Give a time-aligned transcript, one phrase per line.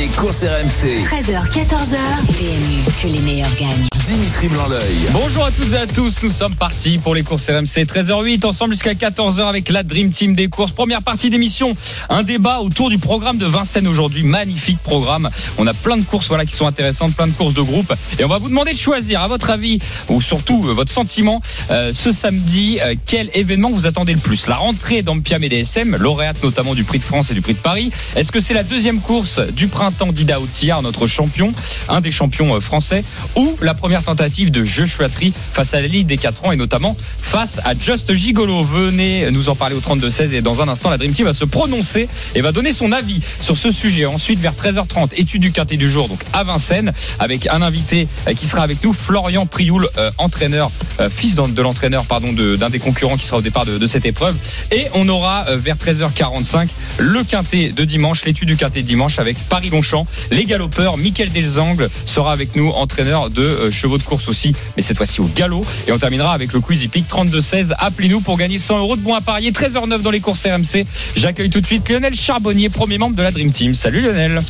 [0.00, 1.04] Les courses RMC.
[1.04, 1.98] 13h, 14h.
[2.38, 3.86] PMU, que les meilleurs gagnent.
[4.06, 4.96] Dimitri Blanc-L'œil.
[5.12, 8.72] Bonjour à toutes et à tous, nous sommes partis pour les courses RMC 13h08 ensemble
[8.72, 10.72] jusqu'à 14h avec la Dream Team des courses.
[10.72, 11.74] Première partie d'émission,
[12.08, 15.28] un débat autour du programme de Vincennes aujourd'hui, magnifique programme.
[15.58, 18.24] On a plein de courses voilà qui sont intéressantes, plein de courses de groupe et
[18.24, 19.78] on va vous demander de choisir à votre avis
[20.08, 24.46] ou surtout euh, votre sentiment euh, ce samedi euh, quel événement vous attendez le plus?
[24.46, 27.58] La rentrée d'Ampiam et DSM, lauréate notamment du Prix de France et du Prix de
[27.58, 27.92] Paris.
[28.16, 31.52] Est-ce que c'est la deuxième course du printemps d'Ida Outiar, notre champion,
[31.88, 33.04] un des champions euh, français
[33.36, 36.96] ou la première tentative de Joshua Tree face à l'élite des 4 ans et notamment
[37.18, 38.62] face à Just Gigolo.
[38.62, 41.44] Venez nous en parler au 32-16 et dans un instant, la Dream Team va se
[41.44, 44.06] prononcer et va donner son avis sur ce sujet.
[44.06, 48.34] Ensuite, vers 13h30, étude du quintet du jour, donc à Vincennes, avec un invité euh,
[48.34, 50.70] qui sera avec nous, Florian Prioul, euh, entraîneur,
[51.10, 54.36] fils de l'entraîneur, pardon, d'un des concurrents qui sera au départ de, cette épreuve.
[54.70, 59.36] Et on aura vers 13h45 le quintet de dimanche, l'étude du quintet de dimanche avec
[59.80, 60.96] Paris-Longchamp, les galopeurs.
[60.96, 65.20] Michael Delzangle sera avec nous, entraîneur de euh, chevaux de course aussi, mais cette fois-ci
[65.20, 65.64] au galop.
[65.86, 67.72] Et on terminera avec le quiz hippique 32-16.
[67.78, 69.50] Appelez-nous pour gagner 100 euros de bons à parier.
[69.52, 70.84] 13h09 dans les courses RMC.
[71.16, 73.74] J'accueille tout de suite Lionel Charbonnier, premier membre de la Dream Team.
[73.74, 74.42] Salut Lionel.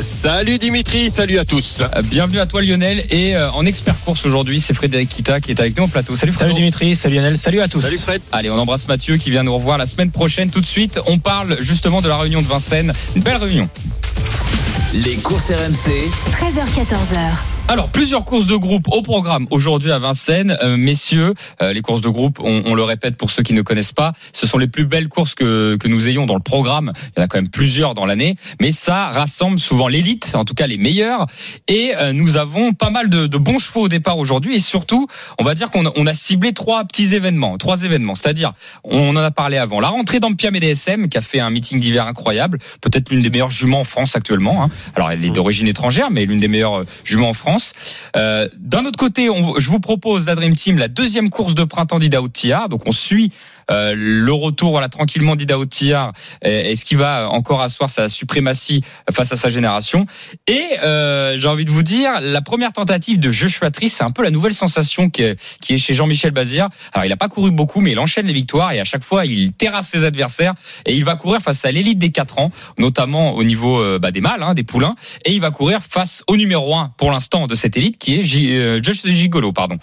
[0.00, 1.82] Salut Dimitri, salut à tous.
[2.10, 3.04] Bienvenue à toi Lionel.
[3.10, 6.16] Et euh, en expert course aujourd'hui, c'est Frédéric Kita qui est avec nous au plateau.
[6.16, 6.56] Salut Salut Frédéric.
[6.56, 7.80] Dimitri, salut Lionel, salut à tous.
[7.80, 8.20] Salut Fred.
[8.32, 10.50] Allez, on embrasse Mathieu qui vient nous revoir la semaine prochaine.
[10.50, 12.92] Tout de suite, on parle justement de la réunion de Vincennes.
[13.14, 13.68] Une belle réunion.
[14.94, 16.08] Les courses RMC.
[16.30, 17.53] 13h, 14h.
[17.66, 20.56] Alors, plusieurs courses de groupe au programme aujourd'hui à Vincennes.
[20.62, 23.62] Euh, messieurs, euh, les courses de groupe, on, on le répète pour ceux qui ne
[23.62, 26.92] connaissent pas, ce sont les plus belles courses que, que nous ayons dans le programme.
[27.16, 30.44] Il y en a quand même plusieurs dans l'année, mais ça rassemble souvent l'élite, en
[30.44, 31.26] tout cas les meilleurs.
[31.66, 34.56] Et euh, nous avons pas mal de, de bons chevaux au départ aujourd'hui.
[34.56, 38.14] Et surtout, on va dire qu'on a, on a ciblé trois petits événements, trois événements.
[38.14, 38.52] C'est-à-dire,
[38.84, 41.80] on en a parlé avant, la rentrée d'Ampiam et DSM, qui a fait un meeting
[41.80, 44.62] d'hiver incroyable, peut-être l'une des meilleures juments en France actuellement.
[44.64, 44.70] hein.
[44.94, 47.53] Alors, elle est d'origine étrangère, mais l'une des meilleures euh, juments en France.
[48.16, 49.28] Euh, D'un autre côté,
[49.58, 52.20] je vous propose la Dream Team, la deuxième course de printemps d'Ida.
[52.68, 53.32] Donc on suit
[53.70, 56.12] euh, le retour voilà tranquillement d'Ida Outiar.
[56.44, 58.82] Et- Est-ce qu'il va encore asseoir sa suprématie
[59.12, 60.06] face à sa génération
[60.46, 64.22] Et euh, j'ai envie de vous dire, la première tentative de Joshua c'est un peu
[64.22, 66.68] la nouvelle sensation qui est, qui est chez Jean-Michel Bazir.
[66.92, 69.26] Alors il n'a pas couru beaucoup, mais il enchaîne les victoires et à chaque fois
[69.26, 70.54] il terrasse ses adversaires
[70.86, 74.10] et il va courir face à l'élite des 4 ans, notamment au niveau euh, bah,
[74.10, 74.94] des mâles, hein, des poulains,
[75.24, 78.22] et il va courir face au numéro 1 pour l'instant de cette élite qui est
[78.22, 79.52] J, euh, Josh Gigolo.
[79.52, 79.78] Pardon.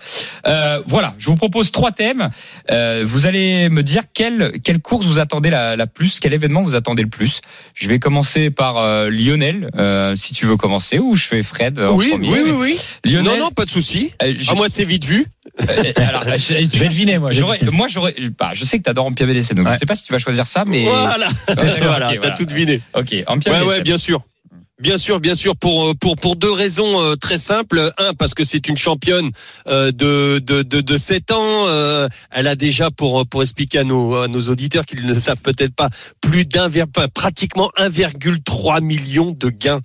[0.47, 2.29] Euh, voilà, je vous propose trois thèmes.
[3.03, 6.75] Vous allez me dire quelle, quelle course vous attendez la, la plus, quel événement vous
[6.75, 7.41] attendez le plus.
[7.73, 11.79] Je vais commencer par euh, Lionel, euh, si tu veux commencer, ou je fais Fred
[11.81, 12.29] en Oui, premier.
[12.29, 12.79] oui, oui, oui.
[13.11, 14.11] Lionel, Non, non, pas de souci.
[14.23, 15.25] euh, je- Ah, moi, c'est vite vu.
[15.61, 17.31] euh, alors, je, Je vais deviner, moi.
[17.31, 19.73] J'aurais, moi, j'aurais, bah, je sais que t'adores Ampia BDC, donc Ouais.
[19.73, 21.27] je sais pas si tu vas choisir ça, mais Voilà.
[21.81, 22.31] voilà, ok, t'as voilà.
[22.37, 22.81] tout deviné.
[22.95, 23.67] ok, Ampia Ouais, BDC.
[23.69, 24.21] ouais, bien sûr.
[24.81, 27.93] Bien sûr, bien sûr, pour euh, pour pour deux raisons euh, très simples.
[27.99, 29.29] Un, parce que c'est une championne
[29.67, 31.67] euh, de de de, de 7 ans.
[32.31, 35.75] elle a déjà pour pour expliquer à nos à nos auditeurs qu'ils ne savent peut-être
[35.75, 36.69] pas plus d'un
[37.13, 39.81] pratiquement 1,3 million de gains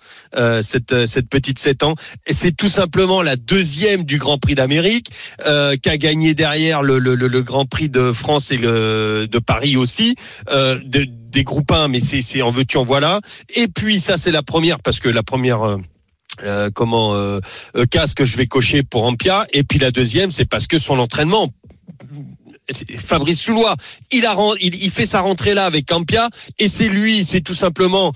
[0.63, 1.95] cette cette petite 7 ans.
[2.27, 5.11] Et c'est tout simplement la deuxième du Grand Prix d'Amérique
[5.47, 9.29] euh, qui a gagné derrière le, le, le, le Grand Prix de France et le
[9.31, 10.17] de Paris aussi.
[10.51, 13.21] Euh, de, des groupes 1, mais c'est en veux-tu en voilà.
[13.55, 15.77] Et puis ça c'est la première parce que la première euh,
[16.43, 17.41] euh, comment euh,
[17.77, 20.79] euh, case que je vais cocher pour Ampia et puis la deuxième c'est parce que
[20.79, 21.49] son entraînement
[22.97, 23.77] Fabrice Soulois,
[24.11, 28.13] il a il, fait sa rentrée là avec Campia et c'est lui, c'est tout simplement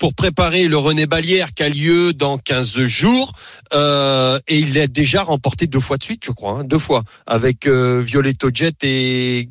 [0.00, 3.32] pour préparer le René Balière qui a lieu dans 15 jours
[3.72, 7.68] et il l'a déjà remporté deux fois de suite, je crois, hein, deux fois avec
[7.68, 9.48] Violetto Jet et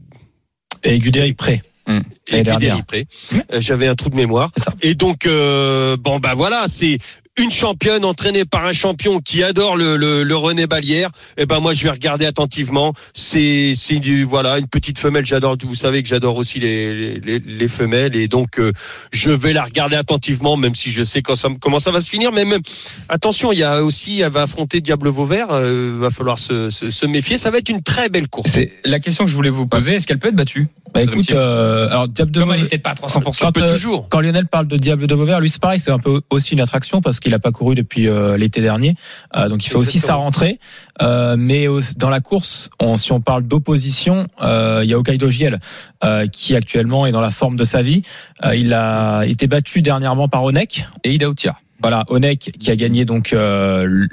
[0.84, 1.63] Et Guderic Pré.
[1.88, 2.74] Et L'année puis dernière.
[2.76, 3.08] Delipré.
[3.34, 4.52] Euh, J'avais un trou de mémoire.
[4.82, 6.98] Et donc, euh, bon, bah voilà, c'est
[7.38, 11.09] une championne entraînée par un champion qui adore le, le, le René Balière.
[11.38, 12.94] Et ben moi, je vais regarder attentivement.
[13.14, 15.26] C'est c'est du voilà une petite femelle.
[15.26, 15.58] J'adore.
[15.64, 18.16] Vous savez que j'adore aussi les, les, les femelles.
[18.16, 18.72] Et donc, euh,
[19.12, 22.09] je vais la regarder attentivement, même si je sais quand ça, comment ça va se
[22.09, 22.32] finir.
[22.32, 22.62] Mais même
[23.09, 25.47] attention, il y a aussi, elle va affronter Diable Vauvert.
[25.52, 27.38] Euh, va falloir se, se, se méfier.
[27.38, 28.52] Ça va être une très belle course.
[28.52, 29.96] C'est la question que je voulais vous poser.
[29.96, 30.68] Est-ce qu'elle peut être battue?
[30.94, 33.34] Bah écoute, euh, alors Diable de Comme elle est Vauvert, peut-être pas à 300%.
[33.34, 34.08] Ça quand, peut euh, toujours.
[34.09, 36.62] quand Lionel parle de Diable de Vauvert, lui c'est pareil, c'est un peu aussi une
[36.62, 38.96] attraction parce qu'il a pas couru depuis euh, l'été dernier,
[39.35, 40.59] Euh, donc il fait aussi sa rentrée.
[41.02, 44.97] Euh, mais au- dans la course, on- si on parle d'opposition, euh, il y a
[44.99, 45.59] Hokkaido Giel
[46.03, 48.03] euh, qui actuellement est dans la forme de sa vie.
[48.46, 50.87] Euh, il a été battu dernièrement par Onek.
[51.03, 51.55] Et Ida Outia.
[51.84, 54.08] Voilà, Onek qui a gagné donc euh.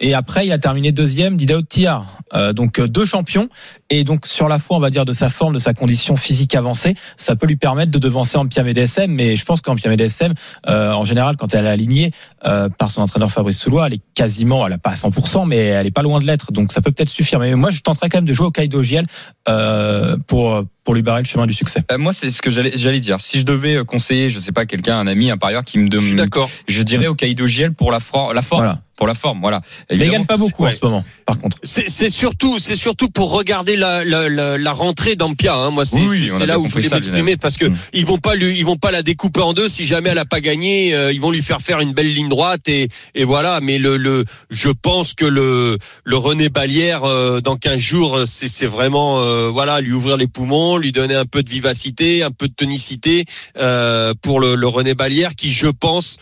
[0.00, 2.04] Et après, il a terminé deuxième d'Idaho Tia.
[2.32, 3.50] Euh, donc euh, deux champions.
[3.90, 6.54] Et donc sur la foi, on va dire, de sa forme, de sa condition physique
[6.54, 9.12] avancée, ça peut lui permettre de devancer en DSM.
[9.12, 10.32] Mais je pense qu'en DSM,
[10.66, 12.12] euh, en général, quand elle est alignée
[12.46, 15.58] euh, par son entraîneur Fabrice Soulois, elle est quasiment, elle a pas à 100%, mais
[15.58, 16.52] elle est pas loin de l'être.
[16.52, 17.38] Donc ça peut peut-être suffire.
[17.38, 19.04] Mais moi, je tenterais quand même de jouer au Kaido GL
[19.48, 21.82] euh, pour pour lui barrer le chemin du succès.
[21.92, 23.20] Euh, moi, c'est ce que j'allais j'allais dire.
[23.20, 25.98] Si je devais conseiller, je sais pas, quelqu'un, un ami, un parieur qui me Je
[25.98, 26.48] suis demande, d'accord.
[26.68, 28.62] je dirais au Kaido GL pour la, for- la forme.
[28.62, 28.80] Voilà.
[28.96, 29.60] Pour la forme, voilà.
[29.90, 30.70] Mais il gagne pas beaucoup ouais.
[30.70, 31.58] en ce moment, par contre.
[31.62, 35.54] C'est c'est surtout, c'est surtout pour regarder la, la, la, la rentrée d'Ampia.
[35.54, 35.70] Hein.
[35.70, 37.76] Moi, c'est Oui, là où je voulais m'exprimer parce que Mm.
[37.94, 39.68] ils vont pas lui, ils vont pas la découper en deux.
[39.68, 42.28] Si jamais elle a pas gagné, euh, ils vont lui faire faire une belle ligne
[42.28, 43.60] droite et, et voilà.
[43.60, 48.48] Mais le, le, je pense que le, le René Balière euh, dans 15 jours, c'est
[48.48, 52.30] c'est vraiment, euh, voilà, lui ouvrir les poumons, lui donner un peu de vivacité, un
[52.30, 53.24] peu de tonicité
[53.58, 56.16] euh, pour le, le René Balière qui, je pense,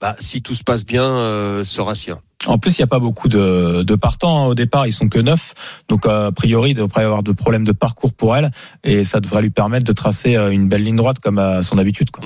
[0.00, 2.20] bah, si tout se passe bien, euh, sera sien.
[2.46, 4.46] En plus, il n'y a pas beaucoup de, de partants hein.
[4.46, 4.86] au départ.
[4.86, 5.54] Ils sont que neuf,
[5.88, 8.50] donc euh, a priori, il devrait y avoir de problèmes de parcours pour elle,
[8.84, 11.78] et ça devrait lui permettre de tracer euh, une belle ligne droite comme à son
[11.78, 12.10] habitude.
[12.10, 12.24] Quoi.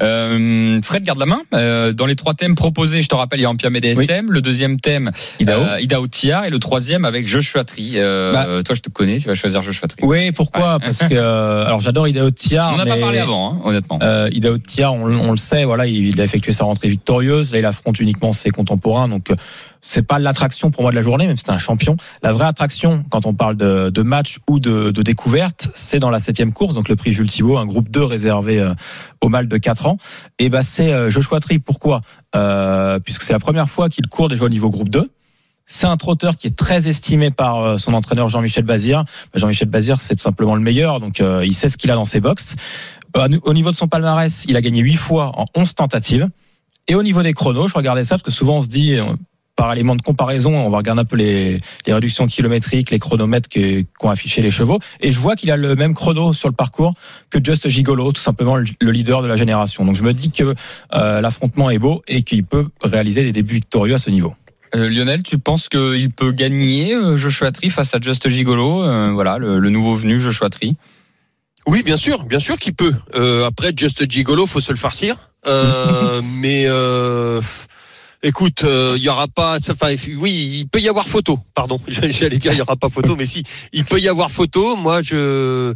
[0.00, 1.42] Euh, Fred garde la main.
[1.54, 4.30] Euh, dans les trois thèmes proposés, je te rappelle, il y a Ampia DSM.
[4.30, 5.10] Le deuxième thème,
[5.40, 5.62] Idaho.
[5.62, 6.44] euh, Idaho Tiar.
[6.44, 7.92] Et le troisième avec Joshua Tree.
[7.96, 8.46] Euh, Bah.
[8.64, 10.00] toi, je te connais, tu vas choisir Joshua Tree.
[10.04, 12.72] Oui, pourquoi Parce que euh, alors j'adore Idaho Tiar.
[12.74, 12.90] On n'a mais...
[12.92, 13.98] pas parlé avant, hein, honnêtement.
[14.02, 17.52] Euh, Idaho Tiar, on, on le sait, voilà, il a effectué sa rentrée victorieuse.
[17.52, 19.28] Là, il affronte uniquement ses contemporains, donc
[19.80, 21.96] c'est pas l'attraction pour moi de la journée, même si c'est un champion.
[22.22, 26.52] La vraie attraction, quand on parle de, match ou de, découverte, c'est dans la septième
[26.52, 28.74] course, donc le prix Jules Thibault, un groupe 2 réservé euh,
[29.20, 29.98] aux mâles de 4 ans.
[30.38, 31.58] Et ben c'est euh, Joshua Tree.
[31.58, 32.00] Pourquoi?
[32.34, 35.10] Euh, Puisque c'est la première fois qu'il court déjà au niveau groupe 2.
[35.66, 39.04] C'est un trotteur qui est très estimé par euh, son entraîneur Jean-Michel Bazir.
[39.34, 42.20] Jean-Michel Bazir, c'est tout simplement le meilleur, donc il sait ce qu'il a dans ses
[42.20, 42.56] box.
[43.14, 46.28] Au niveau de son palmarès, il a gagné 8 fois en 11 tentatives.
[46.88, 48.98] Et au niveau des chronos, je regardais ça parce que souvent on se dit,
[49.58, 53.48] par élément de comparaison, on va regarder un peu les, les réductions kilométriques, les chronomètres
[53.48, 54.78] que- qu'ont affiché les chevaux.
[55.00, 56.94] Et je vois qu'il a le même chrono sur le parcours
[57.28, 59.84] que Just Gigolo, tout simplement le le leader de la génération.
[59.84, 60.54] Donc je me dis que
[60.94, 64.32] euh, l'affrontement est beau et qu'il peut réaliser des débuts victorieux à ce niveau.
[64.76, 69.10] Euh, Lionel, tu penses qu'il peut gagner euh, Joshua Tree face à Just Gigolo euh,
[69.12, 70.76] Voilà, le, le nouveau venu Joshua Tree?
[71.66, 72.94] Oui, bien sûr, bien sûr qu'il peut.
[73.16, 75.16] Euh, après, Just Gigolo, faut se le farcir.
[75.46, 76.66] Euh, mais
[78.24, 79.56] euh, écoute, euh, il y aura pas.
[79.70, 81.38] Enfin, oui, il peut y avoir photo.
[81.54, 83.42] Pardon, j'allais dire il y aura pas photo, mais si,
[83.72, 84.76] il peut y avoir photo.
[84.76, 85.74] Moi, je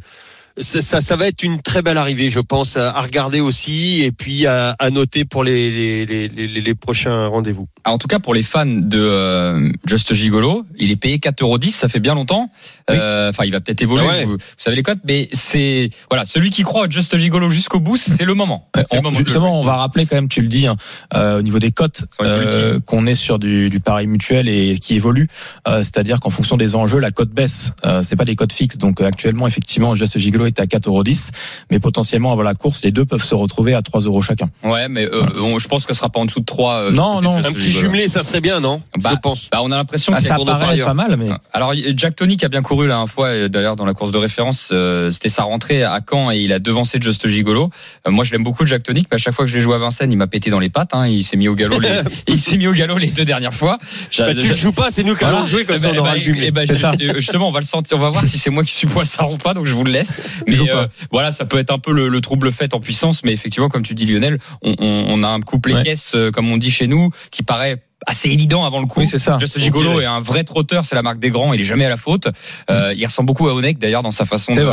[0.60, 4.12] ça, ça, ça va être une très belle arrivée, je pense, à, regarder aussi et
[4.12, 7.69] puis à, à noter pour les, les, les, les, les prochains rendez-vous.
[7.84, 11.70] Ah, En tout cas, pour les fans de euh, Just Gigolo, il est payé 4,10€,
[11.70, 12.50] ça fait bien longtemps.
[12.90, 12.96] Oui.
[12.99, 14.25] Euh, Enfin, il va peut-être évoluer, Ah ouais.
[14.25, 17.81] vous, vous savez les cotes, mais c'est voilà, celui qui croit à Just Gigolo jusqu'au
[17.81, 18.69] bout, c'est le moment.
[18.76, 20.76] Euh, C'est le on- moment justement, on va rappeler quand même, tu le dis, hein,
[21.14, 24.96] euh, au niveau des cotes, euh, qu'on est sur du, du pari mutuel et qui
[24.96, 25.28] évolue.
[25.66, 27.72] Euh, C'est-à-dire qu'en fonction des enjeux, la cote baisse.
[27.87, 28.76] Euh, c'est pas des cotes fixes.
[28.78, 31.31] Donc euh, actuellement, effectivement, Just Gigolo est à 4,10€,
[31.71, 34.50] mais potentiellement avant la course, les deux peuvent se retrouver à 3 euros chacun.
[34.65, 37.21] Ouais, mais euh, on- je pense que ce sera pas en dessous de 3 Non,
[37.21, 37.37] non.
[37.37, 38.83] Un petit jumelé, ça serait bien, non?
[39.00, 39.49] Bah, Je pense.
[39.50, 42.37] Bah, on a l'impression Ah, y a ça paraît pas mal, mais Alors Jack Tony
[42.37, 45.29] qui a bien couru la dernière fois, d'ailleurs dans la course de référence, euh, c'était
[45.29, 47.71] sa rentrée à Caen et il a devancé Just Gigolo.
[48.06, 49.75] Euh, moi je l'aime beaucoup Jack Tony, mais à chaque fois que je l'ai joué
[49.75, 50.95] à Vincennes, il m'a pété dans les pattes.
[50.95, 51.88] Hein, il s'est mis au galop, les,
[52.29, 53.79] il s'est mis au galop les deux dernières fois.
[54.19, 55.45] Bah, tu le joues pas, c'est nous qui allons Voilà.
[55.45, 56.47] le jouer comme Eh ça, ben, on aura eh le ben, jumelé.
[56.49, 58.87] eh ben, Justement, on va le sentir, on va voir si c'est moi qui suis
[58.87, 60.21] poisson ou pas, donc je vous le laisse.
[60.47, 63.33] Mais euh, voilà, ça peut être un peu le, le trouble fait en puissance, mais
[63.33, 65.83] effectivement, comme tu dis Lionel, on, on, on a un couplet Ouais.
[65.85, 68.99] caisse, euh, comme on dit chez nous, qui paraît assez évident avant le coup.
[68.99, 69.39] oui, c'est ça.
[69.39, 71.89] Just Gigolo est un vrai trotteur, c'est la marque des grands, il est jamais à
[71.89, 72.27] la faute.
[72.69, 74.67] Euh, il ressemble beaucoup à Onek d'ailleurs dans sa façon de,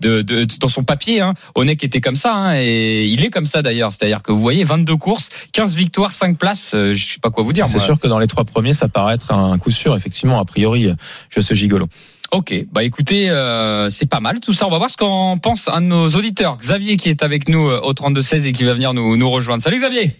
[0.00, 1.20] de, de- dans son papier.
[1.20, 1.34] Hein.
[1.56, 3.90] Onek était comme ça hein, et il est comme ça d'ailleurs.
[3.92, 6.70] C'est-à-dire que vous voyez 22 courses, 15 victoires, 5 places.
[6.74, 7.66] euh, je sais pas quoi vous dire.
[7.66, 10.44] C'est sûr que dans les trois premiers, ça paraît être un coup sûr, effectivement, a
[10.44, 10.88] priori,
[11.34, 11.88] Just Gigolo.
[12.32, 14.66] Ok, bah écoutez, euh, c'est pas mal tout ça.
[14.66, 17.68] On va voir ce qu'en pense un de nos auditeurs, Xavier, qui est avec nous
[17.68, 19.62] euh, au 32 16 et qui va venir nous, nous rejoindre.
[19.62, 20.16] Salut Xavier.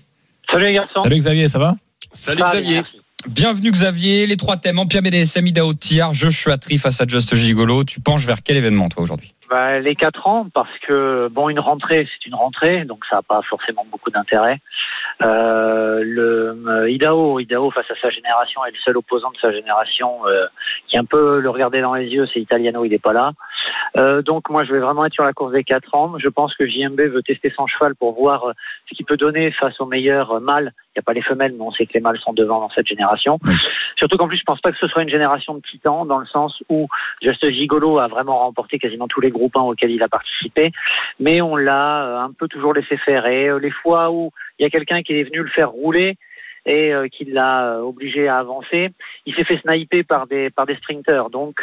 [0.50, 1.02] Salut les garçons.
[1.02, 1.76] Salut Xavier, ça va?
[2.12, 2.74] Salut Xavier.
[2.76, 3.05] merci.
[3.28, 4.26] Bienvenue Xavier.
[4.26, 7.82] Les trois thèmes Empire BDSM, Idaho Tiar, Joshua Tree face à Just Gigolo.
[7.82, 9.34] Tu penches vers quel événement toi aujourd'hui?
[9.50, 13.22] Bah, les quatre ans, parce que bon, une rentrée, c'est une rentrée, donc ça n'a
[13.22, 14.60] pas forcément beaucoup d'intérêt.
[15.22, 20.46] Euh, le euh, face à sa génération est le seul opposant de sa génération euh,
[20.88, 23.32] qui un peu le regarder dans les yeux, c'est Italiano, il n'est pas là.
[23.96, 26.14] Euh, donc moi, je vais vraiment être sur la course des 4 ans.
[26.18, 28.52] Je pense que JMB veut tester son cheval pour voir euh,
[28.88, 30.72] ce qu'il peut donner face aux meilleurs euh, mâles.
[30.94, 32.70] Il n'y a pas les femelles, mais on sait que les mâles sont devant dans
[32.70, 33.38] cette génération.
[33.96, 36.26] Surtout qu'en plus, je pense pas que ce soit une génération de titans, dans le
[36.26, 36.88] sens où
[37.22, 40.72] Just Gigolo a vraiment remporté quasiment tous les groupes 1 auxquels il a participé,
[41.20, 43.26] mais on l'a euh, un peu toujours laissé faire.
[43.26, 46.16] Et les fois où il y a quelqu'un qui est venu le faire rouler,
[46.66, 48.90] et euh, qui l'a euh, obligé à avancer.
[49.24, 51.30] Il s'est fait sniper par des par des sprinters.
[51.30, 51.60] Donc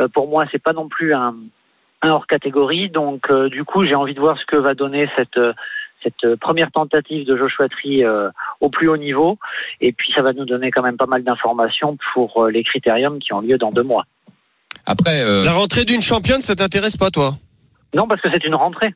[0.00, 1.34] euh, pour moi, c'est pas non plus un,
[2.02, 2.88] un hors catégorie.
[2.88, 5.52] Donc euh, du coup, j'ai envie de voir ce que va donner cette euh,
[6.02, 8.30] cette première tentative de Joshua Tree euh,
[8.60, 9.38] au plus haut niveau.
[9.80, 13.18] Et puis ça va nous donner quand même pas mal d'informations pour euh, les critériums
[13.18, 14.04] qui ont lieu dans deux mois.
[14.86, 17.32] Après, euh, La rentrée d'une championne, ça t'intéresse pas, toi?
[17.94, 18.92] Non, parce que c'est une rentrée.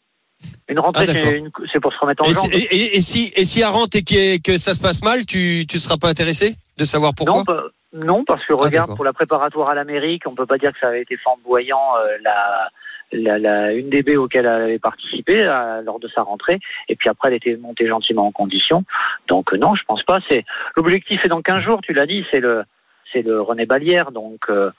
[0.69, 2.53] Une rentrée, Ah, c'est une- c'est pour se remettre en et, jambe.
[2.53, 5.79] si- et- si et si à rentre et que ça se passe mal, tu tu
[5.79, 7.43] seras pas intéressé de savoir pourquoi
[7.95, 8.97] Non, parce que Ah, regarde, d'accord.
[8.97, 12.19] pour la préparatoire à l'Amérique, on peut pas dire que ça avait été flamboyant euh,
[12.23, 12.69] la,
[13.13, 16.61] la, la une DB auquel elle avait participé euh, lors de sa rentrée.
[16.91, 18.85] Et puis après, elle était montée gentiment en condition.
[19.27, 20.19] Donc euh, non, je pense pas.
[20.29, 20.45] C'est
[20.77, 21.81] l'objectif est dans 15 jours.
[21.83, 22.63] Tu l'as dit, c'est le
[23.15, 24.13] c'est le René Balière.
[24.13, 24.71] Donc euh,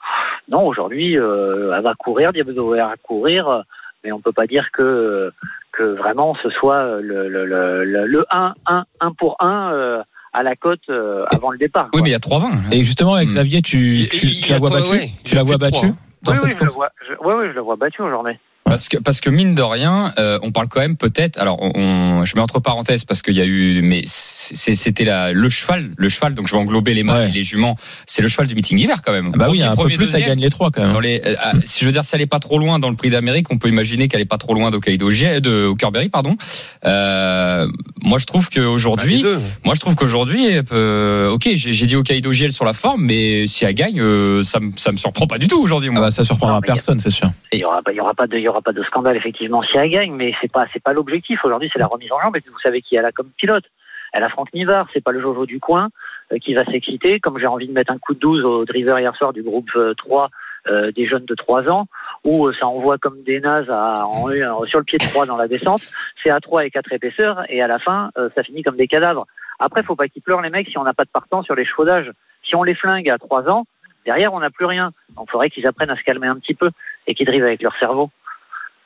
[0.48, 3.64] non, aujourd'hui, euh, elle va courir, Diablo va courir,
[4.04, 5.32] mais on peut pas dire que
[5.72, 10.02] que vraiment ce soit le le le, le, le 1 1 1 pour 1 euh,
[10.32, 11.86] à la cote euh, avant le départ.
[11.86, 12.02] oui, quoi.
[12.02, 12.72] mais il y a 3-20.
[12.72, 13.32] Et justement, avec Hmm.
[13.32, 15.92] Xavier, tu, tu, tu a la vois battue ouais, Tu la vois battue oui,
[16.36, 16.90] cette oui, je le course vois.
[17.08, 18.34] Je, oui, oui, je le vois battu aujourd'hui.
[18.70, 21.38] Parce que, parce que mine de rien, euh, on parle quand même peut-être.
[21.38, 25.48] Alors, on, on- je mets entre parenthèses parce qu'il y a eu, mais c'était le
[25.48, 26.34] cheval, le cheval.
[26.34, 27.28] Donc, je vais englober les mâles Ouais.
[27.28, 27.76] et les juments.
[28.06, 29.32] C'est le cheval du meeting hiver quand même.
[29.32, 30.92] Bah oui, Premier, un peu premier, plus, ça gagne les trois quand même.
[30.92, 32.88] Dans les, euh, ah, si je veux dire, si elle est pas trop loin dans
[32.90, 36.36] le prix d'Amérique, on peut imaginer qu'elle est pas trop loin d'Hokkaido de Hockerberry, pardon.
[36.86, 37.66] Euh,
[38.02, 39.24] moi, je trouve qu'aujourd'hui,
[39.64, 43.64] moi, je trouve qu'aujourd'hui, euh, ok, j'ai dit Hokkaido GL sur la forme, mais si
[43.64, 45.90] elle gagne, euh, ça, me- ça me surprend pas du tout aujourd'hui.
[45.94, 47.30] Ah bah, ça surprendra Non, mais personne, c'est sûr.
[47.52, 49.16] Il y aura pas, il y aura pas de, il y aura pas de scandale
[49.16, 51.44] effectivement si elle gagne, mais c'est pas, c'est pas l'objectif.
[51.44, 52.36] Aujourd'hui, c'est la remise en jambe.
[52.36, 53.64] Et vous savez qui elle a comme pilote.
[54.12, 54.88] Elle a Franck Nivard.
[54.92, 55.88] C'est pas le Jojo du coin
[56.32, 57.20] euh, qui va s'exciter.
[57.20, 59.70] Comme j'ai envie de mettre un coup de 12 au driver hier soir du groupe
[59.76, 60.30] euh, 3
[60.68, 61.86] euh, des jeunes de 3 ans,
[62.22, 63.72] où euh, ça envoie comme des nazes
[64.66, 65.80] sur le pied de 3 dans la descente.
[66.22, 67.44] C'est à 3 et 4 épaisseurs.
[67.48, 69.26] Et à la fin, euh, ça finit comme des cadavres.
[69.58, 71.64] Après, faut pas qu'ils pleurent les mecs si on n'a pas de partant sur les
[71.64, 72.12] chevaudages.
[72.42, 73.64] Si on les flingue à 3 ans,
[74.04, 74.92] derrière on n'a plus rien.
[75.16, 76.70] Donc il faudrait qu'ils apprennent à se calmer un petit peu
[77.06, 78.10] et qu'ils drivent avec leur cerveau.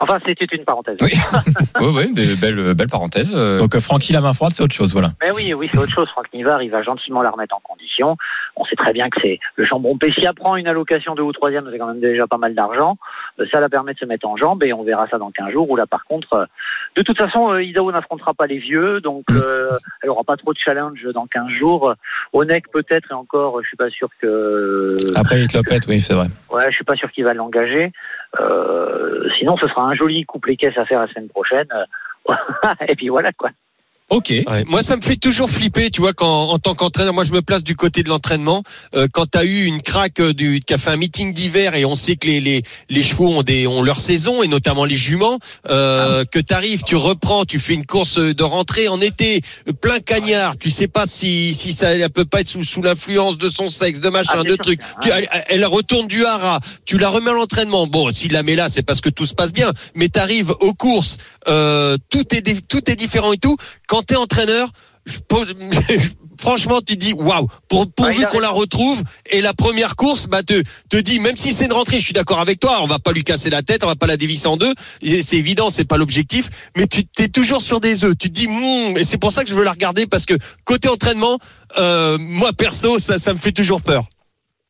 [0.00, 0.96] Enfin, c'était une parenthèse.
[1.00, 1.10] Oui.
[1.80, 3.32] Oui, oui, mais belle, belle parenthèse.
[3.34, 3.58] euh.
[3.58, 5.12] Donc, euh, Francky, la main froide, c'est autre chose, voilà.
[5.22, 6.08] Mais oui, oui, c'est autre chose.
[6.10, 8.16] Franck Nivard, il va gentiment la remettre en condition.
[8.56, 11.68] On sait très bien que c'est le jambon Pessia prend une allocation de ou troisième,
[11.70, 12.96] c'est quand même déjà pas mal d'argent.
[13.40, 15.52] Euh, Ça la permet de se mettre en jambe et on verra ça dans 15
[15.52, 15.70] jours.
[15.70, 16.44] Ou là, par contre, euh,
[16.96, 19.70] de toute façon, euh, Idaho n'affrontera pas les vieux, donc euh,
[20.02, 21.94] elle aura pas trop de challenge dans 15 jours.
[22.32, 24.96] Onek peut-être et encore, je suis pas sûr que.
[25.16, 26.26] Après, il te le pète, oui, c'est vrai.
[26.50, 27.92] Ouais, je suis pas sûr qu'il va l'engager.
[28.40, 31.68] Euh, sinon, ce sera un joli couple caisse à faire la semaine prochaine.
[32.88, 33.50] Et puis voilà quoi.
[34.11, 34.28] Ok.
[34.30, 34.64] Ouais.
[34.66, 37.40] Moi, ça me fait toujours flipper, tu vois, quand en tant qu'entraîneur, moi je me
[37.40, 38.62] place du côté de l'entraînement.
[38.94, 41.75] Euh, quand tu as eu une craque euh, du, qui a fait un meeting d'hiver
[41.75, 44.84] et on sait que les, les, les chevaux ont, des, ont leur saison et notamment
[44.84, 45.38] les juments,
[45.70, 49.73] euh, que tu arrives, tu reprends, tu fais une course de rentrée en été, euh,
[49.73, 53.38] plein cagnard, tu sais pas si, si ça elle peut pas être sous, sous l'influence
[53.38, 54.80] de son sexe, de machin, Ah, de trucs.
[54.82, 55.00] hein.
[55.02, 57.87] Tu- elle, elle retourne du hara, tu la remets à l'entraînement.
[57.87, 59.73] Bon, s'il la met là, c'est parce que tout se passe bien.
[59.94, 61.16] Mais tu arrives aux courses,
[61.49, 63.56] euh, tout est tout est différent et tout.
[63.88, 64.68] Quand t'es entraîneur,
[65.06, 65.18] je
[66.38, 67.46] franchement, tu dis waouh.
[67.68, 71.52] Pour, pourvu qu'on la retrouve et la première course, bah te te dis même si
[71.52, 72.78] c'est une rentrée, je suis d'accord avec toi.
[72.82, 74.73] On va pas lui casser la tête, on va pas la dévisser en deux.
[75.23, 76.70] C'est évident, c'est pas l'objectif.
[76.76, 78.16] Mais tu t'es toujours sur des œufs.
[78.18, 80.34] Tu te dis hmm, et c'est pour ça que je veux la regarder parce que
[80.64, 81.38] côté entraînement,
[81.78, 84.04] euh, moi perso, ça ça me fait toujours peur.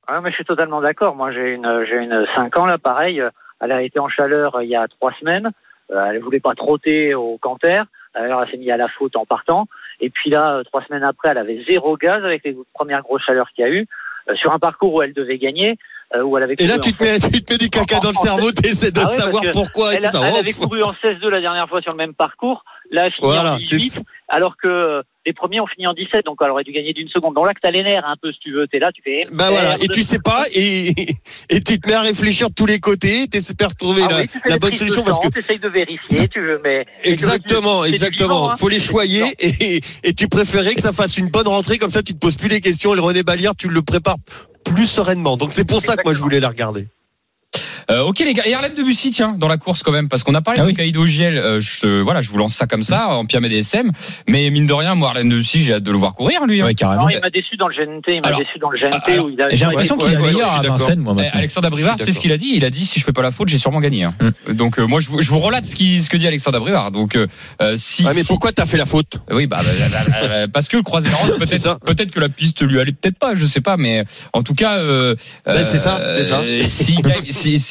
[0.07, 1.17] Ah, mais je suis totalement d'accord.
[1.17, 3.23] Moi, j'ai une, j'ai une 5 ans là, pareil.
[3.61, 5.49] Elle a été en chaleur euh, il y a trois semaines.
[5.91, 7.83] Euh, elle voulait pas trotter au canter.
[8.15, 9.67] Alors, elle s'est mise à la faute en partant.
[10.01, 13.23] Et puis là, euh, trois semaines après, elle avait zéro gaz avec les premières grosses
[13.25, 13.87] chaleurs qu'il y a eu
[14.29, 15.79] euh, sur un parcours où elle devait gagner,
[16.15, 16.55] euh, où elle avait.
[16.59, 19.01] Et là, tu te mets, tu te mets du caca dans le cerveau, t'essaies de
[19.01, 20.21] Ah ouais, savoir pourquoi et Elle, tout ça.
[20.27, 22.65] elle Oh, avait couru en 16-2 la dernière fois sur le même parcours.
[22.95, 26.25] Là, finit Voilà, en 18, c'est- alors que euh, les premiers ont fini en 17,
[26.27, 27.35] donc elle aurait dû gagner d'une seconde.
[27.35, 29.23] Donc là, que t'as les nerfs un peu, si tu veux, t'es là, tu fais.
[29.33, 29.83] Bah voilà, merde.
[29.83, 30.91] et tu sais pas, et,
[31.51, 34.27] et tu te mets à réfléchir de tous les côtés, t'espères trouver Ah la, oui,
[34.47, 36.87] la bonne solution de parce que t'essayes de vérifier, tu veux, mais.
[37.03, 38.57] exactement, exactement, vivant, hein.
[38.57, 39.25] faut les choyer
[40.05, 42.49] et tu préférais que ça fasse une bonne rentrée comme ça, tu te poses plus
[42.49, 42.93] les questions.
[42.93, 44.17] Et le René Balière, tu le prépares
[44.65, 45.37] plus sereinement.
[45.37, 46.87] Donc c'est pour ça que moi je voulais la regarder.
[47.91, 50.35] Euh, ok les gars, et Arlène Debussy tiens dans la course quand même parce qu'on
[50.35, 50.75] a parlé Ah de oui.
[50.75, 51.37] Kaido Giel.
[51.37, 53.91] euh, je, voilà, je vous lance ça comme ça en Pierre DSM,
[54.29, 56.61] mais mine de rien, moi Arlène Debussy, j'ai hâte de le voir courir lui.
[56.63, 56.65] hein.
[56.67, 57.03] Ouais, carrément.
[57.05, 58.03] Non, il m'a déçu dans le GNT.
[58.09, 59.49] Il m'a déçu dans le GNT alors, où il a.
[59.51, 60.63] J'ai l'impression qu'il est ouais, ouais, meilleur à.
[60.63, 61.39] Vincennes, moi, Eh, maintenant.
[61.39, 63.31] Alexandre Abrivard, sais ce qu'il a dit Il a dit si je fais pas la
[63.31, 64.05] faute, j'ai sûrement gagné.
[64.05, 64.15] hein.
[64.49, 64.53] Mm.
[64.55, 66.91] Donc euh, moi je, vous- je vous relate ce, qui, ce que dit Alexandre Abrivard.
[66.91, 67.27] Donc euh,
[67.61, 69.19] euh, si, Ah, mais si- pourquoi t'as fait la faute?
[69.31, 71.09] Oui bah, bah, bah, bah, bah, parce que le croisé
[71.45, 74.43] C'est peut-être peut-être que la piste lui allait peut-être pas, je sais pas, mais en
[74.43, 75.15] tout cas euh,
[75.47, 76.41] c'est ça, c'est ça.
[76.67, 76.97] si-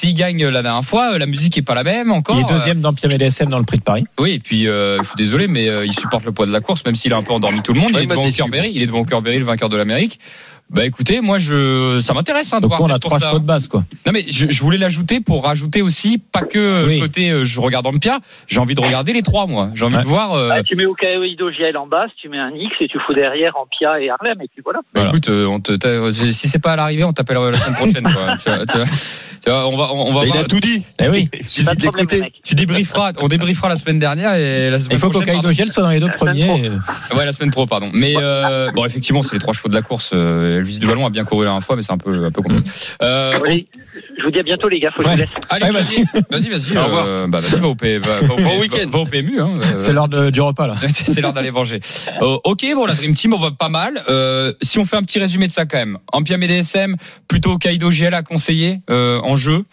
[0.03, 2.36] s'il gagne la dernière fois, la musique est pas la même encore.
[2.36, 4.03] Il est deuxième dans Pierre DSM dans le prix de Paris.
[4.19, 6.60] Oui, et puis euh, je suis désolé, mais euh, il supporte le poids de la
[6.60, 7.95] course, même s'il a un peu endormi tout le monde.
[7.95, 10.19] Ouais, il est il m'a devant Kerberry, il est devant Kerberry, le vainqueur de l'Amérique.
[10.74, 13.46] Bah écoutez, moi je, ça m'intéresse hein, de Donc voir on a trois chevaux de
[13.46, 13.84] base, quoi.
[14.08, 17.00] Non mais je, je voulais l'ajouter pour rajouter aussi pas que Oui.
[17.00, 19.70] côté euh, je regarde Ampia, j'ai envie de regarder les trois moi.
[19.75, 20.01] J'ai envie Ouais.
[20.01, 20.34] de voir.
[20.34, 23.13] euh, Ouais, tu mets Okaido Giel en basse, tu mets un X et tu fous
[23.13, 24.80] derrière en Pia et Harlem et puis voilà.
[24.80, 25.10] bah, Voilà.
[25.12, 28.03] écoute, euh, on te, si c'est pas à l'arrivée, on t'appelle la semaine prochaine.
[28.13, 28.36] quoi.
[28.44, 28.88] tu, vois, tu vois.
[29.46, 30.44] Tu vois, on va, on, on va Ben, Il voir.
[30.46, 30.84] a tout dit.
[31.03, 31.30] Eh oui.
[31.46, 32.24] Suffit de l'écouter.
[32.44, 35.84] Tu débrieferas, on débriefera la semaine dernière et la semaine Il faut qu'Okaido Giel soit
[35.84, 36.70] dans les deux premiers.
[37.15, 37.92] Ouais, la semaine pro, pardon.
[37.94, 40.12] Mais euh, bon, effectivement, c'est les trois chevaux de la course.
[40.13, 42.32] Euh, Elvis du Ballon a bien couru la dernière fois, mais c'est un peu, un
[42.32, 42.70] peu compliqué.
[43.01, 43.67] Euh, Oui.
[44.17, 45.29] Je vous dis à bientôt les gars, faut que je vous laisse.
[45.50, 46.77] Allez, Ouais, vas-y, vas-y, vas-y.
[46.77, 47.05] Au revoir.
[47.08, 48.89] euh, bah, vas-y, va au, P- va, va au, Bon P- week-end.
[48.89, 49.39] va au PMU.
[49.39, 50.75] Hein, euh, C'est l'heure de- du repas, là.
[50.89, 51.79] c'est l'heure d'aller manger.
[52.22, 54.01] Euh, ok, bon, la Dream Team, on va pas mal.
[54.10, 55.98] Euh, si on fait un petit résumé de ça quand même.
[56.12, 56.96] Ampia DSM,
[57.27, 59.63] plutôt Kaido GL à conseiller euh, en jeu.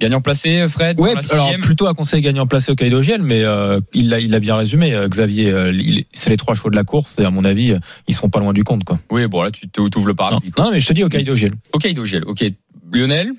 [0.00, 3.80] Gagnant placé, Fred, la alors plutôt à conseil gagnant placé au Kaido Giel, mais euh,
[3.92, 5.50] il l'a il l'a bien résumé, euh, Xavier.
[5.52, 7.74] euh, il- c'est les trois chevaux de la course et à mon avis,
[8.06, 9.00] ils seront pas loin du compte, quoi.
[9.10, 10.52] Oui, bon, là, tu t'ouvres le parapluie.
[10.56, 11.52] non, mais je te dis au Kaido Giel.
[11.72, 12.04] Ok, Kaido.
[12.26, 12.44] Ok,
[12.92, 13.32] Lionel.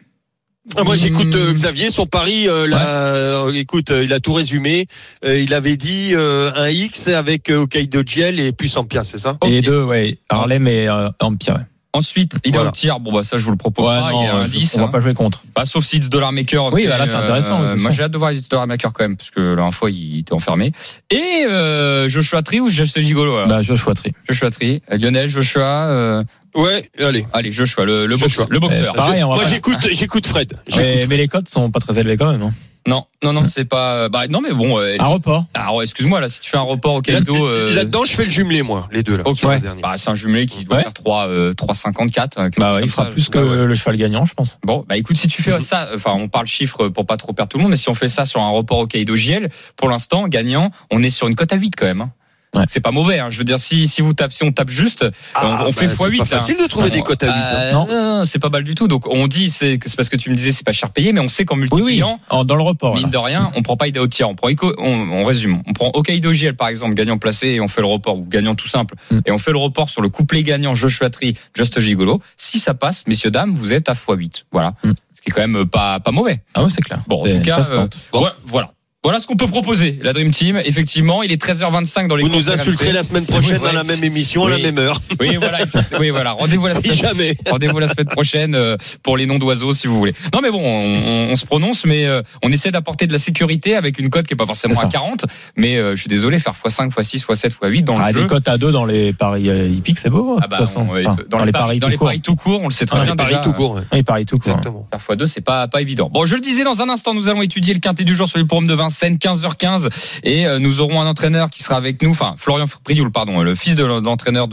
[0.76, 1.54] Ah, moi, j'écoute euh, Hmm.
[1.54, 2.48] Xavier, son pari.
[2.50, 4.86] euh, là, euh, écoute, euh, il a tout résumé.
[5.24, 9.18] Euh, il avait dit euh, un X avec euh, Hokkaido Giel et plus Ampia, c'est
[9.18, 9.38] ça?
[9.46, 11.56] Et les deux, ouais, Harlem et euh, Empire.
[11.56, 11.62] ouais.
[11.92, 12.70] Ensuite, il est Voilà.
[12.70, 13.00] au tir.
[13.00, 14.12] Bon, bah, ça, je vous le propose Ouais, pas.
[14.12, 14.76] non, il est à euh, 10.
[14.76, 14.88] on va hein.
[14.90, 15.44] pas jouer contre.
[15.56, 16.72] Bah, sauf si It's Dollar Maker.
[16.72, 18.94] Oui, fait, bah là, c'est intéressant, c'est moi, j'ai hâte de voir It's Dollar Maker
[18.94, 20.72] quand même, parce que la dernière fois, il était enfermé.
[21.10, 23.48] Et euh, Joshua Tree ou Joshua Gigolo voilà.
[23.48, 24.12] Bah, Joshua Tree.
[24.28, 24.84] Joshua Tree.
[24.92, 25.88] Euh, Lionel, Joshua.
[25.90, 26.24] euh,
[26.56, 27.26] Ouais, allez.
[27.34, 28.46] allez, Joshua, le, le, Joshua.
[28.46, 28.92] boxeur, le boxeur.
[28.94, 30.54] Eh, pareil, va moi, j'écoute, j'écoute Fred.
[30.76, 32.42] Mais, J'écoute mais les cotes sont pas très élevées quand même.
[32.44, 32.52] hein.
[32.88, 34.10] Non, non, non, c'est pas.
[34.10, 34.80] Bah, non, mais bon.
[34.80, 35.46] euh, Un report.
[35.54, 37.36] alors, excuse-moi, là, si tu fais un report au Kaido.
[37.46, 39.24] euh, Là-dedans, je fais le jumelé, moi, les deux là.
[39.26, 39.62] ok, sur la ouais.
[39.84, 40.84] Bah, c'est un jumelé qui doit Ouais.
[40.84, 42.36] faire 3, euh, 3,54.
[42.36, 43.10] quelque Bah ouais, il fera ça.
[43.12, 43.66] plus que Ouais, ouais.
[43.68, 44.58] le cheval gagnant, je pense.
[44.64, 47.50] Bon, bah écoute, si tu fais ça, enfin, on parle chiffres pour pas trop perdre
[47.50, 49.90] tout le monde, mais si on fait ça sur un report au Kaido JL, pour
[49.90, 52.02] l'instant, gagnant, on est sur une cote à 8 quand même.
[52.02, 52.12] hein.
[52.56, 52.64] Ouais.
[52.68, 53.28] C'est pas mauvais, hein.
[53.30, 55.86] je veux dire, si, si vous tapez, si on tape juste, Ah, on, on fait
[55.86, 56.10] bah, x8.
[56.14, 57.32] C'est pas facile de trouver des cotes à 8.
[57.34, 57.46] hein.
[57.54, 57.88] Euh, Non.
[57.88, 58.88] non, non, c'est pas mal du tout.
[58.88, 61.14] Donc on dit, c'est que c'est parce que tu me disais, c'est pas cher payé,
[61.14, 61.70] mais on sait qu'en Oui, oui.
[61.76, 62.96] multipliant, En- Dans le report.
[62.96, 63.10] mine là.
[63.10, 64.28] de rien, on prend pas Ida au tir.
[64.30, 65.62] On prend Ico- on, on résume.
[65.68, 68.56] On prend Hokkaido JL par exemple, gagnant placé, et on fait le report, ou gagnant
[68.56, 69.20] tout simple, Mm.
[69.28, 72.20] et on fait le report sur le couplet gagnant Joshua Tree, Just Gigolo.
[72.38, 74.46] Si ça passe, messieurs, dames, vous êtes à x8.
[74.52, 74.74] Voilà.
[74.84, 74.92] Mm.
[75.16, 76.42] Ce qui est quand même pas, pas mauvais.
[76.56, 77.02] Ah ouais, c'est clair.
[77.08, 77.88] Bon, en tout cas, euh,
[78.20, 78.72] ouais, voilà.
[79.02, 80.58] Voilà ce qu'on peut proposer, la Dream Team.
[80.66, 84.04] Effectivement, il est 13h25 dans les Vous nous insulterez la semaine prochaine dans la même
[84.04, 85.00] émission, à la même heure.
[85.22, 85.60] Oui, voilà,
[86.02, 86.34] oui, voilà.
[86.34, 87.34] Rendez-vous la Si semaine.
[87.50, 90.14] Rendez-vous la semaine prochaine euh, pour les noms d'oiseaux si vous voulez.
[90.34, 93.20] Non mais bon, on, on- on se prononce, mais euh, on essaie d'apporter de la
[93.20, 94.90] sécurité avec une cote qui est pas forcément à ça.
[94.92, 98.22] 40, mais euh, je suis désolé, faire x5, x6, x7, x8 dans Ah, le jeu.
[98.24, 100.38] des cotes à deux dans les paris hippiques, c'est beau.
[100.42, 100.86] Ah bah, de toute façon.
[100.90, 102.08] on- ouais, Enfin, dans, les paris, dans tout les court.
[102.08, 103.42] paris tout court, on le sait très Ah, bien Les paris déjà.
[103.42, 103.76] tout court.
[103.76, 103.82] ouais.
[103.94, 104.50] Oui, paris tout court.
[104.58, 104.88] Exactement.
[104.92, 106.10] Faire x2, c'est pas pas évident.
[106.12, 108.40] Bon, je le disais dans un instant, nous allons étudier le quintet du jour sur
[108.40, 109.90] le forum de Vincennes, 15h15,
[110.24, 113.54] et euh, nous aurons un entraîneur qui sera avec nous, enfin Florian Prioul, pardon, le
[113.54, 114.48] fils de l'entraîneur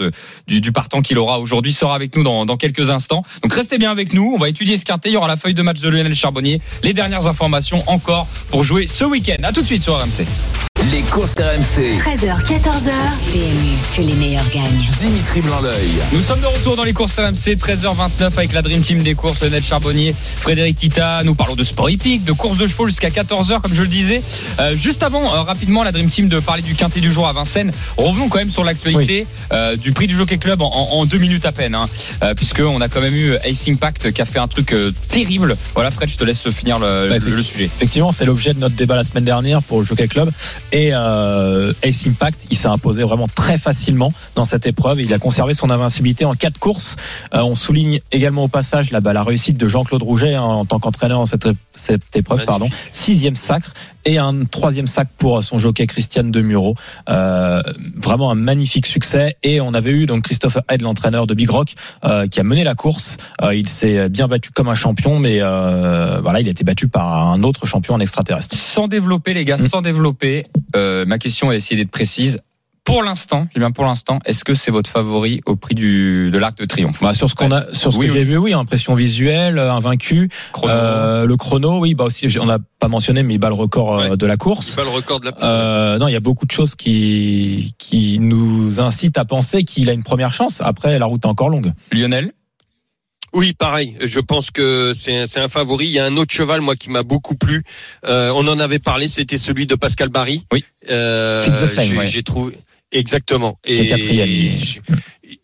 [0.46, 3.22] du partant qu'il aura aujourd'hui sera avec nous dans, dans quelques instants.
[3.42, 5.08] Donc restez bien avec nous, on va étudier ce quintet.
[5.08, 8.62] Il y aura la feuille de match de Lionel Charbonnier, les dernières informations encore pour
[8.62, 9.42] jouer ce week-end.
[9.42, 10.65] À tout de suite sur RMC.
[10.92, 11.98] Les courses RMC.
[11.98, 12.90] 13h, 14h.
[13.32, 14.84] PMU, que les meilleurs gagnent.
[15.00, 15.90] Dimitri Blanc-L'œil.
[16.12, 19.40] Nous sommes de retour dans les courses RMC, 13h29 avec la Dream Team des courses,
[19.42, 21.22] Lionel Charbonnier, Frédéric Kita.
[21.24, 24.22] Nous parlons de sport hippique, de courses de chevaux jusqu'à 14h, comme je le disais.
[24.60, 27.32] Euh, juste avant, euh, rapidement, la Dream Team de parler du quintet du jour à
[27.32, 27.72] Vincennes.
[27.96, 31.18] Revenons quand même sur l'actualité euh, du prix du Jockey Club en, en- en deux
[31.18, 31.88] minutes à peine, hein,
[32.22, 35.56] euh, puisqu'on a quand même eu Ace Impact qui a fait un truc euh, terrible.
[35.74, 37.64] Voilà, Fred, je te laisse finir le, le sujet.
[37.64, 40.30] Effectivement, c'est l'objet de notre débat la semaine dernière pour le Jockey Club.
[40.72, 45.00] Et euh, Ace Impact, il s'est imposé vraiment très facilement dans cette épreuve.
[45.00, 46.96] Il a conservé son invincibilité en quatre courses.
[47.34, 50.64] Euh, on souligne également au passage la, bah, la réussite de Jean-Claude Rouget hein, en
[50.64, 52.38] tant qu'entraîneur dans cette, cette épreuve.
[52.38, 52.46] Magnifique.
[52.46, 52.68] Pardon.
[52.92, 53.72] Sixième sacre
[54.06, 56.74] et un troisième sac pour son jockey Christiane Demuro.
[57.08, 57.60] Euh,
[57.96, 59.36] vraiment un magnifique succès.
[59.42, 62.64] Et on avait eu donc Christophe Head, l'entraîneur de Big Rock, euh, qui a mené
[62.64, 63.18] la course.
[63.42, 66.88] Euh, il s'est bien battu comme un champion, mais euh, voilà, il a été battu
[66.88, 68.56] par un autre champion en extraterrestre.
[68.56, 69.68] Sans développer, les gars, Mm.
[69.68, 72.40] sans développer, euh, ma question est essayer d'être précise.
[72.86, 76.38] Pour l'instant, eh bien pour l'instant, est-ce que c'est votre favori au prix du de
[76.38, 77.00] l'Arc de Triomphe?
[77.02, 78.18] Bah, sur ce qu'on a, sur ce Oui, que oui.
[78.18, 80.72] j'ai vu, oui, impression visuelle, un vaincu, Chrono.
[80.72, 83.98] Euh, le chrono, oui, bah aussi, on n'a pas mentionné, mais il bat le record
[83.98, 84.16] euh, Ouais.
[84.16, 84.76] de la course.
[84.76, 85.32] pas le record de la.
[85.42, 89.90] Euh, non, il y a beaucoup de choses qui qui nous incitent à penser qu'il
[89.90, 90.60] a une première chance.
[90.64, 91.72] Après, la route est encore longue.
[91.92, 92.32] Lionel?
[93.32, 93.96] Oui, pareil.
[94.02, 95.86] Je pense que c'est un, c'est un favori.
[95.86, 97.64] Il y a un autre cheval, moi, qui m'a beaucoup plu.
[98.06, 99.08] Euh, on en avait parlé.
[99.08, 100.46] C'était celui de Pascal Barry.
[100.52, 100.64] Oui.
[100.88, 101.42] Euh,
[101.76, 102.06] ouais.
[102.06, 102.56] j'ai trouvé
[102.92, 103.58] exactement.
[103.64, 104.28] Qui est quatrième.
[104.58, 104.80] je-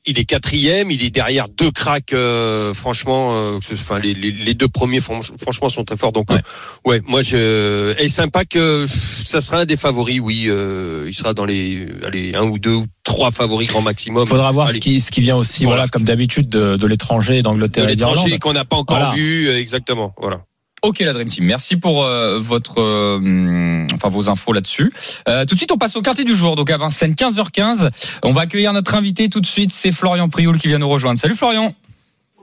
[0.07, 0.91] il est quatrième.
[0.91, 2.13] Il est derrière deux cracks.
[2.13, 6.13] euh, franchement, euh, enfin les, les, les deux premiers, franch- franchement, sont très forts.
[6.13, 6.39] Donc, Ouais.
[6.39, 7.95] euh, ouais, moi, je.
[8.01, 8.87] Et sympa que
[9.25, 10.21] ça sera un des favoris.
[10.21, 14.25] Oui, euh, il sera dans les, allez, un ou deux ou trois favoris grand maximum.
[14.27, 15.79] Il faudra voir ce qui, ce qui vient aussi, Voilà.
[15.83, 19.15] voilà, comme d'habitude, de, de l'étranger, de d'Angleterre et l'étranger qu'on n'a pas encore Voilà.
[19.15, 19.49] vu.
[19.49, 20.15] euh, Exactement.
[20.21, 20.45] Voilà.
[20.85, 24.93] Ok la Dream Team, merci pour euh, votre, euh, enfin vos infos là-dessus.
[25.29, 27.91] Euh, tout de suite on passe au quartier du jour, donc à Vincennes 15h15.
[28.25, 31.21] On va accueillir notre invité tout de suite, c'est Florian Prioul qui vient nous rejoindre.
[31.21, 31.73] Salut Florian.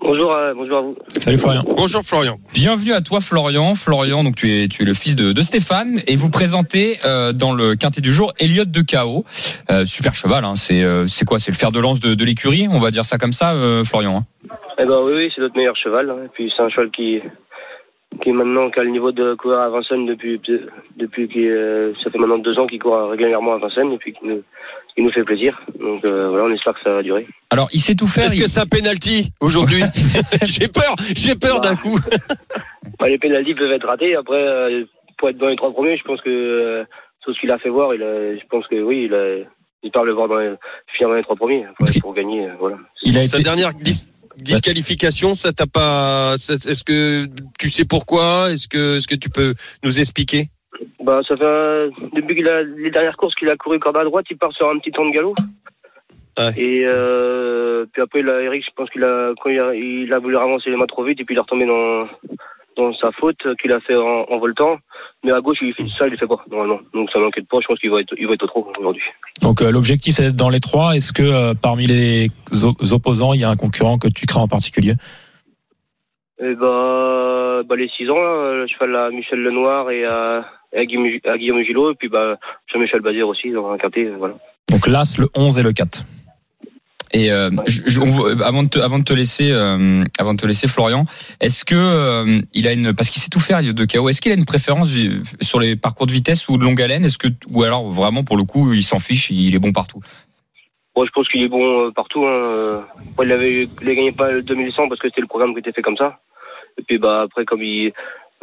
[0.02, 0.96] Bonjour, euh, bonjour à vous.
[1.10, 1.66] Salut Florian.
[1.76, 2.38] Bonjour Florian.
[2.54, 3.76] Bienvenue à toi Florian.
[3.76, 7.34] Florian, donc tu es tu es le fils de, de Stéphane et vous présentez euh,
[7.34, 9.26] dans le quintet du jour Elliot de Chaos.
[9.70, 11.40] Euh, super cheval, hein, c'est euh, c'est quoi?
[11.40, 13.84] C'est le fer de lance de, de l'écurie, on va dire ça comme ça, euh,
[13.84, 14.20] Florian.
[14.20, 14.26] hein.
[14.82, 16.10] Eh ben oui, oui, c'est notre meilleur cheval.
[16.10, 16.24] hein.
[16.24, 17.20] Et puis c'est un cheval qui
[18.22, 20.40] qui est maintenant qui a le niveau de coureur à Vincennes depuis
[20.98, 24.14] depuis qu'il euh, ça fait maintenant deux ans qu'il court régulièrement à Vincennes et puis
[24.14, 24.44] qui nous
[24.96, 25.60] qui nous fait plaisir.
[25.80, 27.28] Donc euh, voilà, on espère que ça va durer.
[27.52, 28.26] Alors il sait tout faire.
[28.26, 29.82] Est-ce il- que c'est un penalty aujourd'hui
[30.44, 31.98] J'ai peur, j'ai peur d'un coup.
[33.00, 34.16] Bah, les pénaltys peuvent être ratés.
[34.16, 34.84] Après, euh,
[35.18, 36.84] pour être dans les trois premiers, je pense que euh,
[37.24, 39.46] tout ce qu'il a fait voir, il a, je pense que oui, il a,
[39.84, 40.52] j'espère le voir dans les,
[40.98, 42.48] finir dans les trois premiers Après, pour gagner.
[42.60, 42.78] voilà.
[43.04, 44.10] Il a Sa été, dernière dis-
[44.42, 47.26] disqualification, ça t'a pas Est-ce que
[47.60, 48.52] tu sais pourquoi?
[48.52, 50.48] Est-ce que est-ce que tu peux nous expliquer?
[51.04, 54.38] Bah, ça fait depuis a les dernières courses qu'il a couru corde à droite, il
[54.38, 55.34] part sur un petit temps de galop.
[56.38, 56.54] Ouais.
[56.58, 60.20] Et euh, puis après, là, Eric, je pense qu'il a quand il a, il a
[60.20, 62.08] voulu avancer les mains trop vite et puis il est retombé dans
[62.78, 64.78] dans sa faute qu'il a fait en, en voltant.
[65.24, 66.80] Mais à gauche, il fait ça, il fait pas normalement?
[66.94, 67.58] Donc ça m'inquiète pas.
[67.62, 69.04] Je pense qu'il va être il va être au trop aujourd'hui.
[69.42, 70.96] donc euh, l'objectif c'est d'être dans les trois.
[70.96, 72.30] Est-ce que euh, parmi les
[72.92, 74.94] opposants, il y a un concurrent que tu crains en particulier?
[76.42, 80.80] Et bah, bah les 6 ans là, je fais à Michel Lenoir et à, et
[80.80, 82.38] à, Guillaume, à Guillaume Gillot et puis bah
[82.72, 84.10] Jean-Michel Bazir aussi dans un quintet.
[84.18, 84.36] Voilà.
[84.70, 86.06] Donc l'As, le 11 et le 4.
[87.12, 87.50] Et euh,
[88.44, 91.06] avant de te, laisser, euh, avant de te laisser, Florian,
[91.42, 94.32] est-ce que euh, il a une, parce qu'il sait tout faire, de KO, est-ce qu'il
[94.32, 94.90] a une préférence
[95.42, 97.04] sur les parcours de vitesse ou de longue haleine?
[97.04, 100.02] Est-ce que, ou alors vraiment pour le coup, il s'en fiche, il est bon partout?
[100.96, 102.26] Bon, je pense qu'il est bon partout.
[102.26, 102.86] Hein.
[103.24, 105.82] il avait, il gagné pas le 2100 parce que c'était le programme qui était fait
[105.82, 106.20] comme ça.
[106.78, 107.92] Et puis bah après comme il,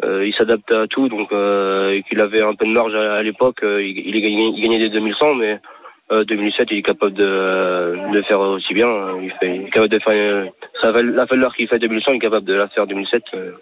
[0.04, 4.60] euh, s'adapte à tout, donc qu'il avait un peu de marge à, l'époque, il, il
[4.60, 5.60] gagnait des 2100, mais
[6.12, 8.88] euh, 2007 il est capable de, de le faire aussi bien.
[8.88, 9.18] hein.
[9.22, 10.46] Il, fait, il est capable de faire euh,
[10.80, 13.22] ça, la valeur qu'il fait 2100, il est capable de la faire 2007.
[13.34, 13.52] euh.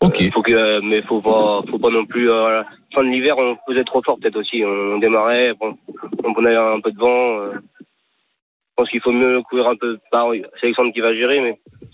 [0.00, 0.22] Ok.
[0.22, 2.30] Euh, faut que, euh, mais faut pas, faut pas non plus.
[2.30, 4.62] Euh, à la fin de l'hiver, on faisait trop fort peut-être aussi.
[4.64, 5.76] On, démarrait, bon,
[6.24, 7.40] on prenait un peu de vent.
[7.40, 7.52] euh.
[7.80, 9.98] je pense qu'il faut mieux courir un peu.
[10.12, 10.24] Bah,
[10.60, 11.86] c'est Alexandre qui va gérer, mais je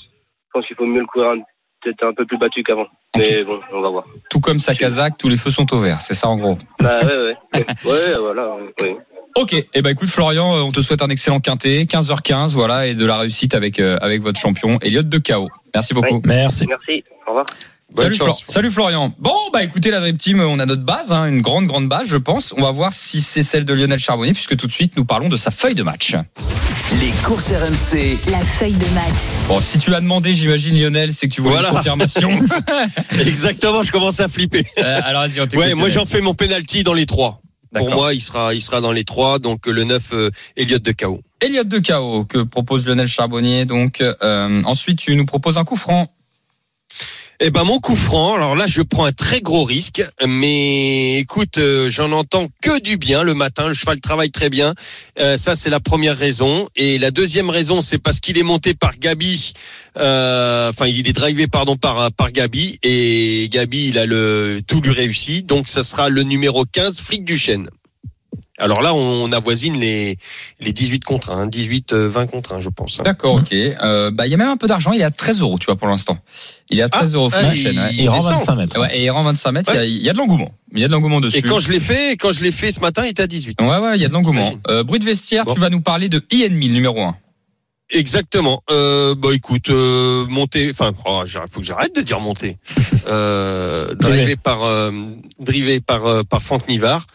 [0.52, 1.34] pense qu'il faut mieux le courir
[1.82, 2.86] peut-être un peu plus battu qu'avant.
[3.16, 4.04] Mais bon, on va voir.
[4.30, 6.56] Tout comme sa casaque, tous les feux sont au vert, c'est ça en gros.
[6.80, 8.54] Bah ouais, ouais, ouais, ouais, voilà.
[8.54, 8.96] ouais,
[9.36, 9.54] Ok.
[9.74, 13.04] Eh ben écoute Florian, euh, on te souhaite un excellent quintet, 15h15, voilà, et de
[13.04, 15.48] la réussite avec euh, avec votre champion Elliot de KO.
[15.74, 16.22] Merci beaucoup.
[16.24, 16.66] Merci.
[16.66, 17.04] Merci.
[17.26, 17.46] Au revoir.
[17.94, 18.16] Salut,
[18.48, 19.14] Salut Florian.
[19.18, 22.08] Bon, bah écoutez, la Dream Team, on a notre base, hein, une grande, grande base,
[22.08, 22.52] je pense.
[22.56, 25.28] On va voir si c'est celle de Lionel Charbonnier, puisque tout de suite, nous parlons
[25.28, 26.14] de sa feuille de match.
[27.00, 28.18] Les courses RMC.
[28.30, 29.36] La feuille de match.
[29.48, 31.68] Bon, si tu l'as demandé, j'imagine Lionel, c'est que tu voulais Voilà.
[31.70, 32.30] une confirmation.
[33.20, 34.66] Exactement, je commence à flipper.
[34.78, 35.66] Euh, alors vas-y, on t'écoute.
[35.66, 37.40] Ouais, moi j'en fais mon penalty dans les trois.
[37.78, 39.38] Pour moi, il sera il sera dans les trois.
[39.38, 41.20] Donc le 9 euh, Elliot de KO.
[41.40, 43.64] Elliot de KO que propose Lionel Charbonnier.
[43.64, 46.08] Donc euh, ensuite, tu nous proposes un coup franc.
[47.38, 48.34] Eh ben mon coup franc.
[48.34, 52.96] Alors là, je prends un très gros risque, mais écoute, euh, j'en entends que du
[52.96, 53.68] bien le matin.
[53.68, 54.74] Le cheval travaille très bien.
[55.18, 56.68] Euh, ça, c'est la première raison.
[56.76, 59.52] Et la deuxième raison, c'est parce qu'il est monté par Gabi.
[59.98, 64.80] euh, Enfin, il est drivé pardon par par Gabi et Gabi, il a le tout
[64.80, 65.42] lui réussi.
[65.42, 67.68] Donc ça sera le numéro 15, Fric du Chêne.
[68.58, 70.16] Alors là, on avoisine les
[70.60, 72.98] les 18 contre 1, 18 euh, 20 contre 1, je pense.
[73.04, 73.52] D'accord, ok.
[73.52, 74.92] Euh, bah il y a même un peu d'argent.
[74.92, 76.18] Il est à 13 euros, tu vois, pour l'instant.
[76.70, 77.28] Il est à 13 euros.
[77.32, 77.90] ah, il- Chaîne, ouais.
[77.94, 78.38] Il rend descend.
[78.38, 78.80] 25 mètres.
[78.80, 79.70] Ouais, et il rend 25 mètres.
[79.74, 80.52] Il y a- Il y, a de l'engouement.
[80.72, 81.36] Il y a de l'engouement dessus.
[81.38, 83.60] Et quand je l'ai fait, quand je l'ai fait ce matin, il était à 18.
[83.60, 84.54] Ouais, ouais, il y a de l'engouement.
[84.68, 85.54] Euh, bruit de vestiaire, Bon.
[85.54, 87.14] tu vas nous parler de IN1000 numéro 1.
[87.90, 88.62] Exactement.
[88.68, 90.70] Euh, bah écoute, euh, monter.
[90.72, 92.56] Enfin, oh, faut que j'arrête de dire monter.
[93.06, 94.90] euh, drivé par euh,
[95.38, 97.06] drivé par euh, par Franck Nivard.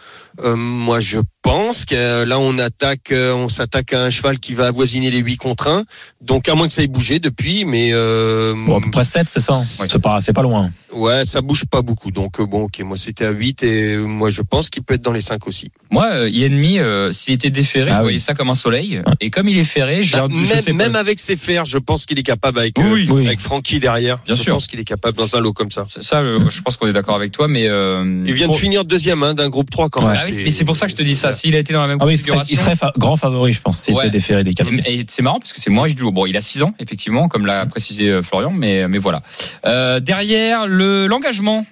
[0.44, 4.40] Euh, moi, je pense que euh, là, on attaque, euh, on s'attaque à un cheval
[4.40, 5.84] qui va avoisiner les 8 contre 1.
[6.22, 9.28] Donc, à moins que ça ait bougé depuis, mais euh, Bon, à peu près 7,
[9.30, 9.54] c'est ça.
[9.54, 9.88] Ouais.
[10.22, 10.72] C'est pas, loin.
[10.94, 12.12] ouais, ça bouge pas beaucoup.
[12.12, 15.12] Donc, bon, ok, moi c'était à 8 et moi je pense qu'il peut être dans
[15.12, 15.70] les 5 aussi.
[15.90, 18.04] Moi, euh, Yenmi, euh, s'il était déféré, Ah je oui.
[18.04, 19.02] voyais ça comme un soleil.
[19.20, 22.20] Et comme il est ferré, j'ai Bah, même, même avec ses fers, je pense qu'il
[22.20, 23.26] est capable avec euh, Oui, oui.
[23.26, 24.20] avec Francky derrière.
[24.26, 24.54] Bien je sûr.
[24.54, 25.86] pense qu'il est capable dans un lot comme ça.
[26.02, 28.86] Ça, euh, je pense qu'on est d'accord avec toi, mais euh, Il vient de finir
[28.86, 30.18] deuxième hein, d'un groupe 3 quand Ouais.
[30.22, 31.34] Ah oui, et c'est pour ça que je te dis ça.
[31.34, 32.56] S'il a été dans la même Ah oui, il serait, configuration.
[32.56, 34.10] il serait fa- grand favori, je pense, s'il Ouais.
[34.10, 34.70] déféré des quatre.
[34.86, 36.74] Et et c'est marrant parce que c'est moi, je dis bon, il a 6 ans
[36.80, 39.22] effectivement, comme l'a précisé euh, Florian, mais mais voilà.
[39.66, 41.66] Euh, derrière le l'engagement.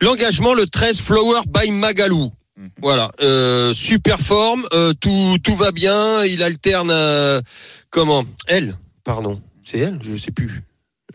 [0.00, 2.30] L'engagement, le 13 Flower by Magalou.
[2.58, 2.70] Mhm.
[2.80, 6.24] Voilà, euh, super forme, euh, tout tout va bien.
[6.24, 7.40] Il alterne euh,
[7.90, 8.24] comment?
[8.46, 10.62] Elle, pardon, c'est elle, je sais plus.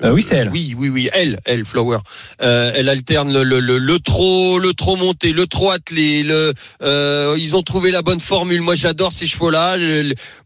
[0.03, 0.49] Euh, oui, c'est elle.
[0.49, 1.99] Oui, oui, oui, elle, elle, Flower.
[2.41, 6.23] Euh, elle alterne le, le, le, le trop, le trop monté, le trop attelé.
[6.23, 8.61] Le, euh, ils ont trouvé la bonne formule.
[8.61, 9.77] Moi, j'adore ces chevaux-là.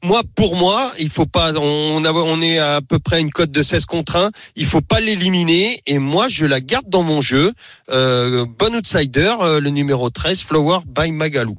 [0.04, 1.54] Moi, pour moi, il faut pas.
[1.56, 4.32] On, a- on est à peu près une cote de 16 contre 1.
[4.56, 5.82] Il faut pas l'éliminer.
[5.88, 7.52] Et moi, je la garde dans mon jeu.
[7.92, 11.58] Euh, bon outsider, euh, le numéro 13, Flower by Magalou.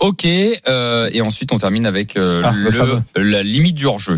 [0.00, 0.26] Ok.
[0.26, 4.16] euh, et ensuite on termine avec euh, Ah, le la limite du hors-jeu.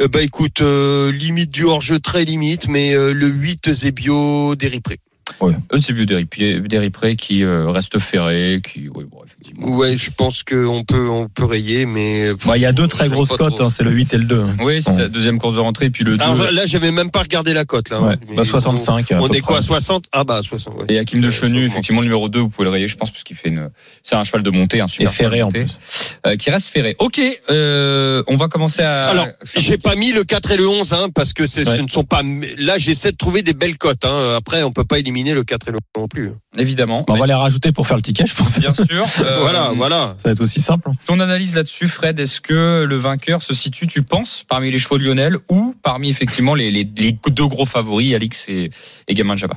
[0.00, 4.98] Euh, bah écoute, euh, limite du hors-jeu très limite, mais euh, le 8 Zebio déripré.
[5.42, 9.76] Eux, c'est plus Déripré qui euh, reste ferré, qui oui, bon, effectivement.
[9.76, 12.30] Ouais, je pense qu'on peut, on peut rayer, mais.
[12.46, 14.44] Bah, il y a deux très grosses cotes, hein, c'est le 8 et le 2.
[14.60, 14.98] Oui, c'est Bon.
[14.98, 16.22] la deuxième course de rentrée, puis le 2.
[16.22, 18.00] Alors là, j'avais même pas regardé la cote là.
[18.00, 19.06] Ouais, Mais bah, ils 65.
[19.12, 19.64] ont- à On peu est quoi, près.
[19.66, 20.74] 60 Ah bah 60.
[20.78, 20.84] Ouais.
[20.88, 23.10] Et Hakim de Euh, Chenu, effectivement, le numéro 2, vous pouvez le rayer, je pense,
[23.10, 23.70] parce qu'il fait une.
[24.02, 25.78] C'est un cheval de montée, un Et super ferré cheval de en plus.
[26.26, 26.96] euh, qui reste ferré.
[26.98, 29.08] Ok, euh, on va commencer à.
[29.08, 31.76] Alors, j'ai pas mis le 4 et le 11 hein, parce que c'est- Ouais.
[31.76, 32.22] ce ne sont pas.
[32.56, 34.04] Là, j'essaie de trouver des belles cotes.
[34.04, 34.34] Hein.
[34.36, 36.32] Après, on peut pas éliminer le 4 et le 11 non plus.
[36.56, 37.04] Évidemment.
[37.06, 38.58] Bah, on va les rajouter pour faire le ticket, je pense.
[38.60, 39.04] Bien sûr.
[39.20, 40.14] euh, voilà, voilà.
[40.18, 40.90] Ça va être aussi simple.
[41.06, 44.98] Ton analyse là-dessus, Fred, est-ce que le vainqueur se situe, tu penses, parmi les chevaux
[44.98, 48.70] de Lionel ou parmi effectivement les, les, les deux gros favoris, Alix et,
[49.08, 49.56] et Gamin Jabba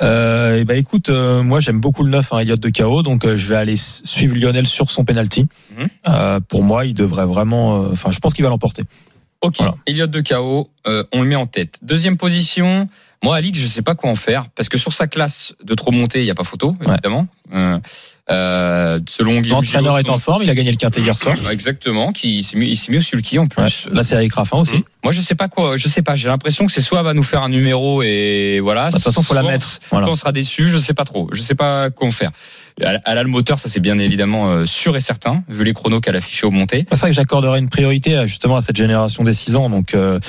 [0.00, 3.24] Euh, et bah écoute, euh, moi j'aime beaucoup le 9, hein, Elliott de KO, donc
[3.24, 5.46] euh, je vais aller suivre Lionel sur son penalty.
[5.76, 5.88] Mhm.
[6.08, 7.82] Euh, pour moi, il devrait vraiment.
[7.82, 8.82] euh, Enfin, je pense qu'il va l'emporter.
[9.40, 9.74] Ok, Voilà.
[9.86, 11.78] Elliot de KO, euh, on le met en tête.
[11.82, 12.88] Deuxième position,
[13.22, 15.90] moi Alix, je sais pas quoi en faire parce que sur sa classe de trop
[15.90, 17.26] monté, il y a pas photo évidemment.
[17.52, 17.78] Euh,
[18.30, 21.36] euh, selon Guillaume L'entraîneur est en forme, il a gagné le quintet hier soir.
[21.50, 23.86] Exactement, qui il s'est mis, il s'est mis au sulky en plus.
[23.86, 23.94] Ouais.
[23.94, 24.74] Là, c'est avec Raffin aussi.
[24.74, 24.82] Mhm.
[25.02, 26.14] Moi je sais pas quoi, je sais pas.
[26.14, 28.84] J'ai l'impression que c'est soit elle va nous faire un numéro et voilà.
[28.84, 29.66] Bah, De toute façon, faut la mettre.
[29.90, 30.06] Voilà.
[30.06, 31.28] soit on sera déçu, je sais pas trop.
[31.32, 32.30] Je sais pas quoi en faire.
[32.80, 36.00] Elle a le moteur, ça c'est bien évidemment euh, sûr et certain, vu les chronos
[36.00, 36.86] qu'elle affichait au monté.
[36.90, 39.68] C'est ça que j'accorderais une priorité à, justement à cette génération des 6 ans.
[39.68, 40.20] Donc, euh,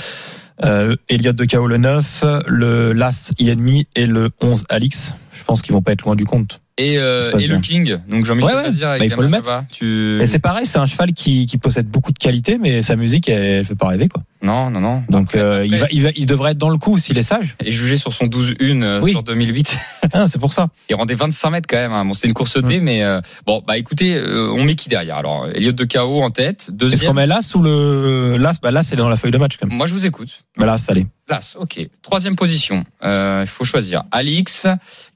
[0.63, 5.13] euh, Elliott de KO le 9, le Las Ienmi et le 11 Alix.
[5.31, 6.61] Je pense qu'ils vont pas être loin du compte.
[6.77, 7.59] Et, euh, et le.
[7.59, 8.83] King, donc Jean-Michel Ouais, ouais.
[8.83, 9.63] Avec Bah, il faut le mettre.
[9.71, 10.21] Tu...
[10.21, 13.27] Et c'est pareil, c'est un cheval qui, qui possède beaucoup de qualités, mais sa musique,
[13.27, 14.23] elle, elle fait pas rêver, quoi.
[14.41, 15.03] Non, non, non.
[15.09, 17.23] Donc, Après- euh, il, va, il, va, il devrait être dans le coup s'il est
[17.23, 17.57] sage.
[17.63, 19.11] Et jugé sur son 12-1 euh, Oui.
[19.11, 19.77] sur 2008.
[20.13, 20.69] Ah, c'est pour ça.
[20.89, 21.91] Il rendait 25 mètres quand même.
[21.91, 22.03] hein.
[22.03, 25.17] Bon, c'était une course D, mais euh, bon, bah écoutez, euh, on met qui derrière
[25.17, 26.61] Alors, Elliot de KO en tête.
[26.61, 27.13] Est-ce qu'on Deuxième.
[27.15, 28.59] met Las ou le Las?
[28.59, 29.77] Bah, Las, c'est dans la feuille de match, quand même.
[29.77, 30.45] Moi, je vous écoute.
[30.57, 31.05] Bah, Las, allez.
[31.27, 31.87] Place, ok.
[32.01, 32.85] Troisième position.
[33.03, 34.03] Euh, Il faut choisir.
[34.11, 34.65] Alix,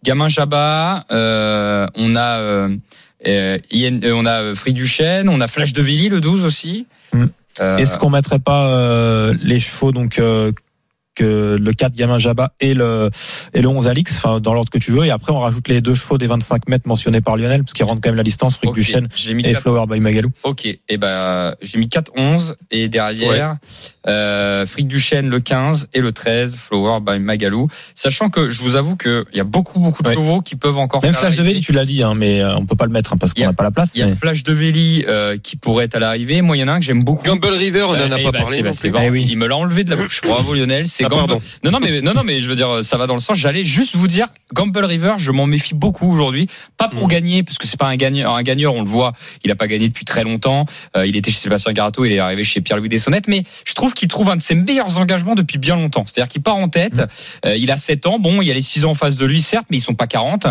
[0.03, 1.05] Gamin Jabba.
[1.11, 2.67] euh, on a
[3.25, 5.29] on a Free Duchesne.
[5.29, 6.85] On a Flash de Villy le 12 aussi.
[7.13, 7.25] Mm.
[7.59, 10.51] Euh, Est-ce qu'on mettrait pas euh, les chevaux, donc, euh,
[11.15, 13.09] que le 4 Gamin Jabba et le,
[13.53, 15.81] et le 11 Alix, enfin, dans l'ordre que tu veux, et après, on rajoute les
[15.81, 18.57] deux chevaux des 25 mètres mentionnés par Lionel, parce qu'ils rendent quand même la distance,
[18.57, 18.75] Frick ok.
[18.75, 20.29] Duchesne J'ai mis et Flower by Magalou.
[20.43, 23.57] Ok, et ben j'ai mis 4-11 et derrière
[24.07, 27.67] euh, Frick Duchesne le 15 et le 13 Flower by Magalou.
[27.95, 30.15] Sachant que je vous avoue que il y a beaucoup beaucoup de Ouais.
[30.15, 31.43] chevaux qui peuvent encore Même faire Flash de.
[31.43, 33.43] Véli, tu l'as dit, hein, mais euh, on peut pas le mettre, hein, parce qu'on
[33.43, 33.91] a- n'a pas la place.
[33.95, 36.41] Il y a mais- Flash de Véli euh, qui pourrait être à l'arrivée.
[36.41, 37.23] Moi, il y en a un que j'aime beaucoup.
[37.23, 38.57] Gamble River, on n'en a Eh pas ben, parlé.
[38.59, 38.89] eh plus.
[38.91, 38.99] bon.
[39.01, 39.25] Eh oui.
[39.29, 40.21] Il me l'a enlevé de la bouche.
[40.23, 40.87] Bravo Lionel.
[40.87, 41.41] C'est Ah, pardon.
[41.63, 43.37] Non, non, mais non, non, mais je veux dire, ça va dans le sens.
[43.37, 46.47] J'allais juste vous dire, Gamble River, je m'en méfie beaucoup aujourd'hui.
[46.77, 47.09] Pas pour Mm.
[47.11, 48.35] gagner, parce que c'est pas un gagneur.
[48.35, 49.13] Un gagneur, on le voit,
[49.43, 50.65] il a pas gagné depuis très longtemps.
[50.97, 53.93] Euh, il était chez Sébastien Garato, il est arrivé chez Pierre-Louis Dessonnette, mais je trouve
[53.93, 56.05] qu'il trouve un de ses meilleurs engagements depuis bien longtemps.
[56.07, 56.97] C'est-à-dire qu'il part en tête.
[56.97, 57.07] Mm.
[57.47, 58.19] Euh, il a 7 ans.
[58.19, 59.95] Bon, il y a les 6 ans en face de lui, certes, mais ils sont
[59.95, 60.47] pas 40.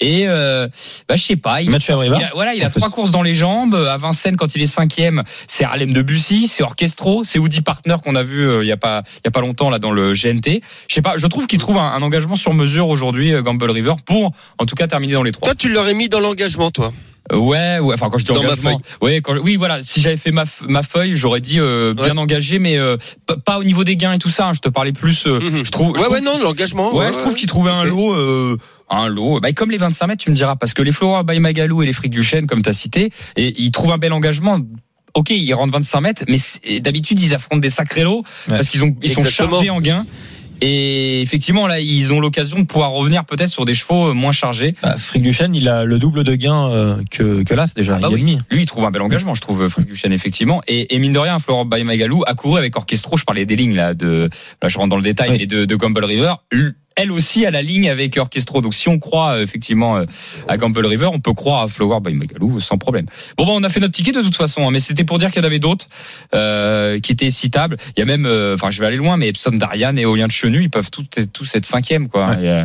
[0.00, 0.68] Et euh,
[1.08, 1.62] bah, je sais pas.
[1.62, 3.74] Il, Match Favre, il a, voilà, il a trois courses dans les jambes.
[3.74, 7.96] À Vincennes, quand il est cinquième, c'est Harlem de Bussy, c'est Orchestro, c'est Woody Partner
[8.02, 9.90] qu'on a vu euh, il y a pas il y a pas longtemps là dans
[9.94, 10.60] le GNT.
[10.88, 13.70] Je sais pas, je trouve qu'il trouve un, un engagement sur mesure aujourd'hui, euh, Gamble
[13.70, 15.46] River, pour en tout cas terminer dans les trois.
[15.48, 16.92] Toi, tu l'aurais mis dans l'engagement, toi.
[17.32, 17.94] Ouais, ouais.
[17.94, 19.82] Enfin, quand je dis Dans ma engagement, ouais, quand, oui, voilà.
[19.82, 22.98] Si j'avais fait ma, feuille, j'aurais dit euh, bien engagé, mais euh,
[23.46, 24.48] pas au niveau des gains et tout ça.
[24.48, 24.52] hein.
[24.52, 25.26] Je te parlais plus.
[25.26, 25.64] euh, Mhm.
[25.64, 25.94] Je trouve.
[25.96, 26.94] je Ouais, trouve- ouais, non, l'engagement.
[26.94, 28.14] Ouais, je trouve qu'il trouvait un lot.
[28.90, 31.40] Un lot, bah, comme les 25 mètres, tu me diras, parce que les Flora by
[31.40, 34.12] Magalou et les Fric du Chêne, comme tu as cité, et ils trouvent un bel
[34.12, 34.58] engagement.
[35.14, 38.56] Ok, ils rentrent 25 mètres, mais d'habitude ils affrontent des sacrés lots Ouais.
[38.56, 40.04] parce qu'ils ont ils sont chargés en gains.
[40.60, 44.30] Et effectivement, là, ils ont l'occasion de pouvoir revenir peut-être sur des chevaux euh, moins
[44.32, 44.74] chargés.
[44.82, 47.96] Bah, Frick Duchesne, il a le double de gains euh, que, que là, c'est déjà
[47.96, 48.20] Ah bah et oui.
[48.20, 48.38] demi.
[48.50, 50.62] Lui, il trouve un bel engagement, je trouve, Frick Duchesne, effectivement.
[50.68, 53.16] Et, et mine de rien, Florent by Magalou a couru avec Orchestro.
[53.16, 54.30] Je parlais des lignes, là, de,
[54.62, 55.38] là, je rentre dans le détail, Oui.
[55.40, 56.34] mais de, de Gamble River.
[56.96, 58.60] Elle aussi à la ligne avec Orchestro.
[58.60, 60.04] Donc, si on croit, euh, effectivement, euh,
[60.48, 63.06] à Gamble River, on peut croire à Flower by Magalou sans problème.
[63.36, 65.30] Bon, bah, on a fait notre ticket de toute façon, hein, mais c'était pour dire
[65.30, 65.88] qu'il y en avait d'autres,
[66.34, 67.76] euh, qui étaient citables.
[67.96, 70.26] Il y a même, euh, enfin, je vais aller loin, mais Epsom d'Ariane et Olien
[70.26, 72.28] de Chenu, ils peuvent tous, tous être cinquième, quoi.
[72.28, 72.44] Ouais.
[72.44, 72.64] Et, euh,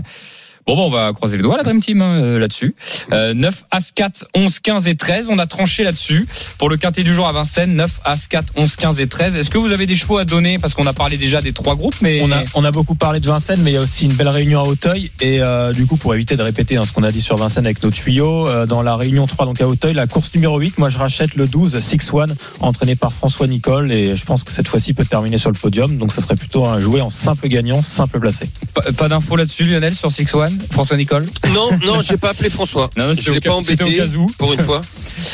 [0.70, 2.76] Bon, bah, on va croiser les doigts, la Dream Team, hein, euh, là-dessus.
[3.12, 5.30] Euh, 9, As 4, 11, 15 et 13.
[5.32, 6.28] On a tranché là-dessus.
[6.60, 9.36] Pour le quintet du jour à Vincennes, 9, As 4, 11, 15 et 13.
[9.36, 10.60] Est-ce que vous avez des chevaux à donner?
[10.60, 12.22] Parce qu'on a parlé déjà des trois groupes, mais.
[12.22, 14.28] On a, on a beaucoup parlé de Vincennes, mais il y a aussi une belle
[14.28, 15.10] réunion à Auteuil.
[15.22, 17.66] Et euh, du coup, pour éviter de répéter hein, ce qu'on a dit sur Vincennes
[17.66, 20.78] avec nos tuyaux, euh, dans la réunion 3, donc à Auteuil, la course numéro 8,
[20.78, 22.28] moi je rachète le 12, 6-1,
[22.60, 23.92] entraîné par François Nicole.
[23.92, 25.98] Et je pense que cette fois-ci peut terminer sur le podium.
[25.98, 28.48] Donc ça serait plutôt un jouet en simple gagnant, simple placé.
[28.76, 32.90] Pas, pas d'infos là-dessus, Lionel, sur 6-1 François Nicole Non, non, j'ai pas appelé François.
[32.98, 34.26] Non, Je l'ai pas embêté au cas où.
[34.38, 34.82] pour une fois.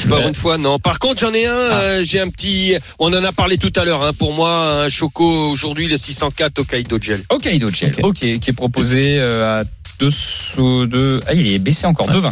[0.09, 0.27] Ouais.
[0.27, 0.79] une fois, non.
[0.79, 1.51] Par contre, j'en ai un.
[1.53, 2.73] euh, j'ai un petit.
[2.97, 4.01] On en a parlé tout à l'heure.
[4.03, 7.21] Hein, pour moi, un choco aujourd'hui, le 604 au Kaido Gel.
[7.29, 7.93] Ok, Ido Gel.
[8.01, 8.15] Ok.
[8.17, 9.63] Qui est proposé euh, à
[9.99, 11.19] 2 sous 2.
[11.27, 12.31] Ah, il est baissé encore, 2,20.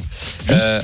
[0.50, 0.82] Euh,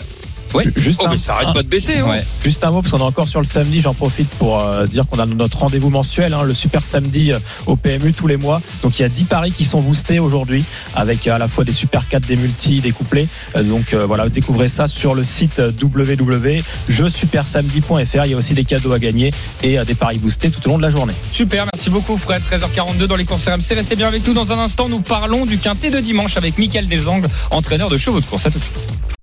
[0.53, 0.65] Ouais.
[0.77, 1.99] Juste Oh, un- mais ça arrête pas de baisser.
[1.99, 2.09] hein.
[2.09, 2.23] ouais.
[2.43, 5.05] Juste un mot, parce qu'on est encore sur le samedi, j'en profite pour euh, dire
[5.07, 8.61] qu'on a notre rendez-vous mensuel, hein, le super samedi euh, au PMU tous les mois.
[8.83, 10.63] Donc il y a 10 paris qui sont boostés aujourd'hui,
[10.95, 13.27] avec euh, à la fois des super 4, des multis, des couplets.
[13.63, 18.25] Donc euh, voilà, découvrez ça sur le site www.jeusupersamedi.fr.
[18.25, 19.31] Il y a aussi des cadeaux à gagner
[19.63, 21.13] et des paris boostés tout au long de la journée.
[21.31, 22.41] Super, merci beaucoup Fred.
[22.49, 23.75] 13h42 dans les courses RMC.
[23.75, 24.89] Restez bien avec nous dans un instant.
[24.89, 28.45] Nous parlons du quintet de dimanche avec Mickaël Desangles, entraîneur de chevaux de course.
[28.45, 29.18] À tout de suite.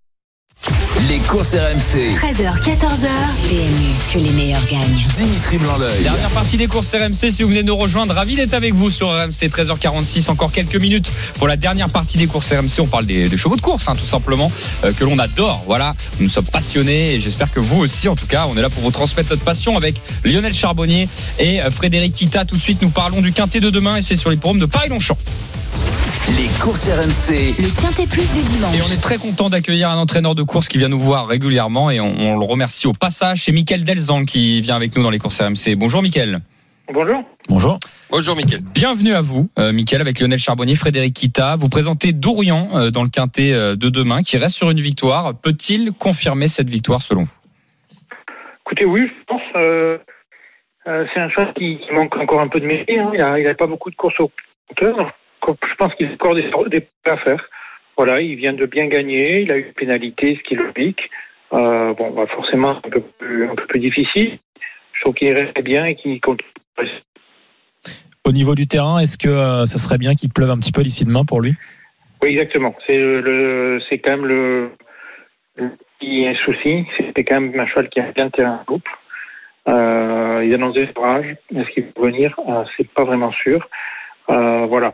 [1.09, 2.17] Les courses RMC.
[2.17, 3.09] 13h, 14h.
[3.49, 5.05] PMU, que les meilleurs gagnent.
[5.17, 6.03] Dimitri Blanc-L'œil.
[6.03, 7.31] Dernière partie des courses RMC.
[7.31, 10.31] Si vous venez de nous rejoindre, ravi d'être avec vous sur RMC 13h46.
[10.31, 12.81] Encore quelques minutes pour la dernière partie des courses RMC.
[12.81, 14.51] On parle des, des chevaux de course, hein, tout simplement,
[14.85, 15.63] euh, que l'on adore.
[15.67, 18.71] Voilà, nous sommes passionnés et j'espère que vous aussi, en tout cas, on est là
[18.71, 22.45] pour vous transmettre notre passion avec Lionel Charbonnier et euh, Frédéric Kita.
[22.45, 24.67] Tout de suite, nous parlons du quintet de demain et c'est sur les forums de
[24.67, 25.19] Paris-Longchamp.
[26.37, 27.57] Les courses RMC.
[27.57, 28.77] Le Quintet Plus du dimanche.
[28.77, 31.91] Et on est très content d'accueillir un entraîneur de course qui vient nous voir régulièrement
[31.91, 33.45] et on, on le remercie au passage.
[33.45, 35.77] C'est Mickaël Delzang qui vient avec nous dans les courses RMC.
[35.77, 36.41] Bonjour Mickaël.
[36.93, 37.25] Bonjour.
[37.49, 37.79] Bonjour.
[38.11, 38.61] Bonjour, Mickaël.
[38.75, 41.57] Bienvenue à vous, euh, Mickaël, avec Lionel Charbonnier, Frédéric Kita.
[41.57, 45.33] Vous présentez Dourian euh, dans le quintet euh, de demain qui reste sur une victoire.
[45.41, 47.35] Peut-il confirmer cette victoire selon vous?
[48.67, 49.43] Écoutez, oui, je pense.
[49.57, 49.99] Euh,
[50.87, 52.99] euh, c'est un cheval qui, qui manque encore un peu de métier.
[52.99, 53.11] Hein.
[53.39, 54.31] Il n'a pas beaucoup de courses au
[54.69, 55.13] compteur.
[55.47, 57.49] Je pense qu'il a encore des, des points à faire.
[57.97, 59.41] Voilà, il vient de bien gagner.
[59.43, 61.11] Il a eu une pénalité, ce qui le pique.
[61.53, 64.39] Euh, bon, bah forcément, c'est un peu plus, un peu plus difficile.
[64.93, 66.41] Je trouve qu'il reste bien et qu'il compte.
[68.25, 70.83] Au niveau du terrain, est-ce que euh, ça serait bien qu'il pleuve un petit peu
[70.83, 71.55] d'ici demain pour lui?
[72.23, 72.75] Oui, exactement.
[72.87, 74.71] C'est le, le- c'est quand même le,
[75.57, 76.85] le petit souci.
[77.15, 78.91] C'est quand même un cheval qui a bien le terrain en couple.
[79.69, 81.37] Euh, il annonce des orages.
[81.55, 82.35] Est-ce qu'il va venir?
[82.49, 83.69] Euh, C'est pas vraiment sûr.
[84.29, 84.93] Euh, voilà.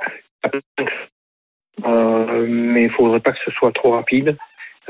[1.87, 4.37] Euh, mais il faudrait pas que ce soit trop rapide.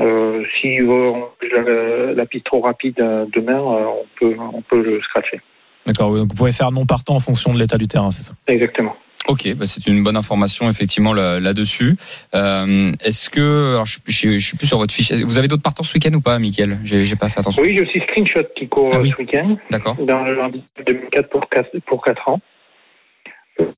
[0.00, 4.82] Euh, si on la, la piste trop rapide euh, demain, euh, on peut on peut
[4.82, 5.40] le scratcher.
[5.86, 8.22] D'accord, oui, donc vous pouvez faire non partant en fonction de l'état du terrain, c'est
[8.22, 8.32] ça?
[8.46, 8.96] Exactement.
[9.28, 11.96] Ok, bah c'est une bonne information effectivement là- là-dessus.
[12.34, 15.12] Euh, Est-ce que, alors je, je, je suis plus sur votre fiche.
[15.12, 16.78] Vous avez d'autres partants ce week-end ou pas, Mickaël?
[16.84, 17.62] J'ai pas fait attention.
[17.64, 19.10] Oui, j'ai aussi Screenshot qui court Ah euh, oui.
[19.10, 19.56] ce week-end.
[19.70, 19.94] D'accord.
[19.96, 22.40] dans le handicap 2004 pour 4, pour 4 ans.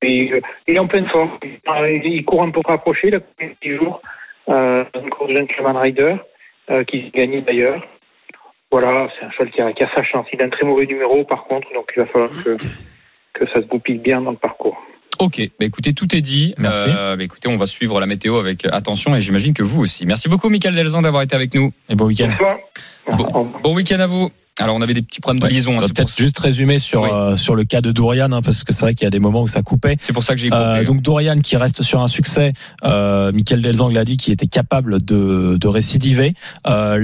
[0.03, 1.31] Et, euh, il est en pleine forme.
[1.43, 4.01] Il court un peu rapproché, il a couru 10 jours,
[4.49, 6.17] euh, une course Gentleman Rider,
[6.71, 7.83] euh, qui gagne d'ailleurs.
[8.71, 10.27] Voilà, c'est un cheval qui a, qui a sa chance.
[10.33, 12.57] Il a un très mauvais numéro, par contre, donc il va falloir que,
[13.35, 14.81] que ça se goupille bien dans le parcours.
[15.21, 16.55] Ok, bah écoutez, tout est dit.
[16.59, 16.91] Merci.
[16.91, 20.07] Euh, bah écoutez, on va suivre la météo avec attention et j'imagine que vous aussi.
[20.07, 21.73] Merci beaucoup, Mickaël Delzang, d'avoir été avec nous.
[21.89, 22.31] Et bon week-end.
[23.07, 23.45] Revoir.
[23.63, 24.31] Bon week-end à vous.
[24.61, 25.75] Alors, on avait des petits problèmes de Ouais, liaison.
[25.77, 27.09] on hein, peut-être juste résumer sur Oui.
[27.13, 29.19] euh, sur le cas de Dourian, hein, parce que c'est vrai qu'il y a des
[29.19, 29.97] moments où ça coupait.
[30.01, 30.85] c'est pour ça que j'ai Euh, écouté.
[30.87, 32.53] donc Dorian qui reste sur un succès,
[32.85, 36.35] euh, Michael Delzang l'a dit, qui était capable de, de récidiver.
[36.69, 36.99] Euh,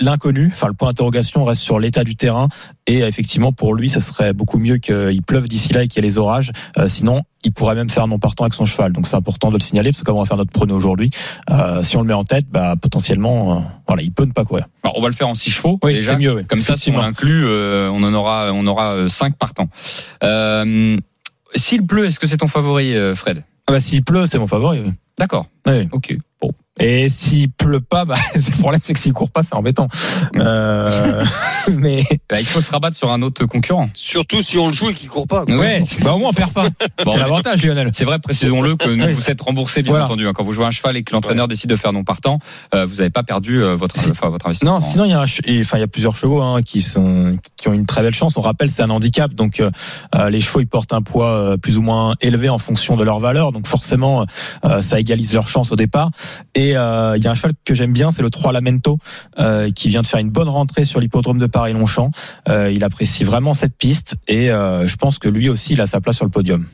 [0.00, 2.48] L'inconnu, enfin le point d'interrogation reste sur l'état du terrain
[2.88, 6.06] et effectivement pour lui, ça serait beaucoup mieux qu'il pleuve d'ici là et qu'il y
[6.06, 6.50] ait les orages.
[6.76, 8.92] Euh, sinon, il pourrait même faire non partant avec son cheval.
[8.92, 11.10] Donc c'est important de le signaler parce que comme on va faire notre prono aujourd'hui,
[11.50, 14.44] euh, si on le met en tête, bah, potentiellement, euh, voilà, il peut ne pas
[14.44, 14.66] courir.
[14.82, 16.12] Alors, on va le faire en 6 chevaux Oui, déjà.
[16.12, 16.34] c'est mieux.
[16.34, 16.44] oui.
[16.46, 19.68] Comme ça, si on l'inclut, euh, on en aura, on aura 5 partants.
[21.54, 23.44] S'il pleut, est-ce que c'est ton favori, Fred?
[23.68, 24.80] Ah bah, s'il pleut, c'est mon favori.
[24.84, 24.92] oui.
[25.18, 25.46] D'accord.
[25.66, 25.88] Oui.
[25.92, 26.16] Ok.
[26.40, 26.52] Bon.
[26.78, 29.88] Et s'il pleut pas, bah, le problème c'est que s'il court pas, c'est embêtant.
[30.36, 31.24] Euh,
[31.72, 33.88] mais Bah, il faut se rabattre sur un autre concurrent.
[33.94, 35.46] Surtout si on le joue et qu'il court pas.
[35.46, 35.56] quoi.
[35.56, 36.64] ouais, bah au moins on perd pas.
[37.04, 37.88] Bon, c'est l'avantage, Lionel.
[37.92, 40.04] C'est vrai, précisons-le, que nous, vous êtes remboursé, bien Voilà.
[40.04, 40.26] entendu.
[40.26, 40.32] hein.
[40.34, 42.40] Quand vous jouez un cheval et que l'entraîneur décide de faire non partant,
[42.74, 44.10] euh, vous n'avez pas perdu euh, votre, Si.
[44.10, 44.74] enfin, votre investissement.
[44.74, 46.60] Non, sinon il y a, un che- et, enfin il y a plusieurs chevaux hein,
[46.64, 48.36] qui sont qui ont une très belle chance.
[48.36, 49.70] On rappelle, c'est un handicap, donc euh,
[50.14, 53.04] euh, les chevaux ils portent un poids euh, plus ou moins élevé en fonction de
[53.04, 54.26] leur valeur, donc forcément
[54.64, 56.10] euh, ça égalise leur chance au départ.
[56.54, 58.98] Et euh, il y a un cheval que j'aime bien, c'est le 3 Lamento,
[59.38, 62.10] euh, qui vient de faire une bonne rentrée sur l'hippodrome de Paris-Longchamp.
[62.48, 65.86] Euh, il apprécie vraiment cette piste et euh, je pense que lui aussi il a
[65.86, 66.66] sa place sur le podium.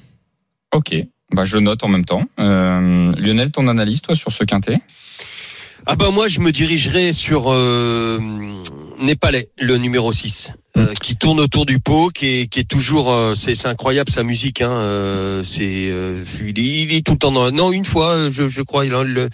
[0.74, 0.96] Ok.
[1.32, 2.24] Bah, je le note en même temps.
[2.40, 4.80] Euh, Lionel, ton analyse, toi, sur ce quintet?
[5.84, 8.20] Ah bah moi je me dirigerai sur euh,
[9.00, 10.52] Népalais, le numéro 6.
[10.78, 14.22] euh, qui tourne autour du pot, qui est, qui est toujours, euh, c'est incroyable sa
[14.22, 14.62] musique.
[14.62, 17.30] Hein, euh, c'est, il, est, il est tout le temps.
[17.32, 19.28] Dans, non, une fois, je, je crois, il, a le-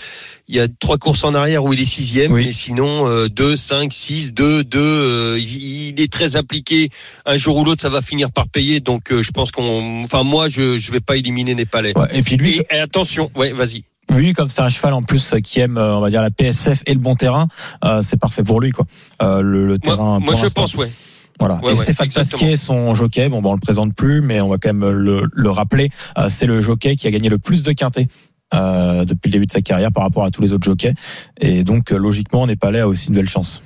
[0.49, 2.45] il y a trois courses en arrière où il est sixième, Oui.
[2.47, 4.79] mais sinon euh, 2, 5, 6, 2, 2.
[4.81, 6.89] euh, il, est très appliqué.
[7.25, 8.81] Un jour ou l'autre, ça va finir par payer.
[8.81, 11.97] Donc je pense qu'on, enfin moi, je, je vais pas éliminer Népalais.
[11.97, 13.85] Ouais, et puis lui, Et, et attention, ouais, vas-y.
[14.11, 16.83] Lui, comme c'est un cheval en plus qui aime, euh, on va dire la PSF
[16.87, 17.47] et le bon terrain,
[17.85, 18.87] euh, c'est parfait pour lui quoi.
[19.23, 20.19] Euh, le, le Moi, terrain.
[20.21, 20.91] moi pour je pense, ouais.
[21.39, 21.57] Voilà.
[21.63, 22.09] Ouais, et ouais, Stéphane.
[22.09, 25.23] Pasquier, son jockey, bon, bah, on le présente plus, mais on va quand même le,
[25.33, 25.91] le rappeler.
[26.17, 28.09] euh, c'est le jockey qui a gagné le plus de quintés.
[28.55, 30.95] euh, depuis le début de sa carrière par rapport à tous les autres jockeys
[31.39, 33.63] et donc logiquement Népalais a aussi une belle chance.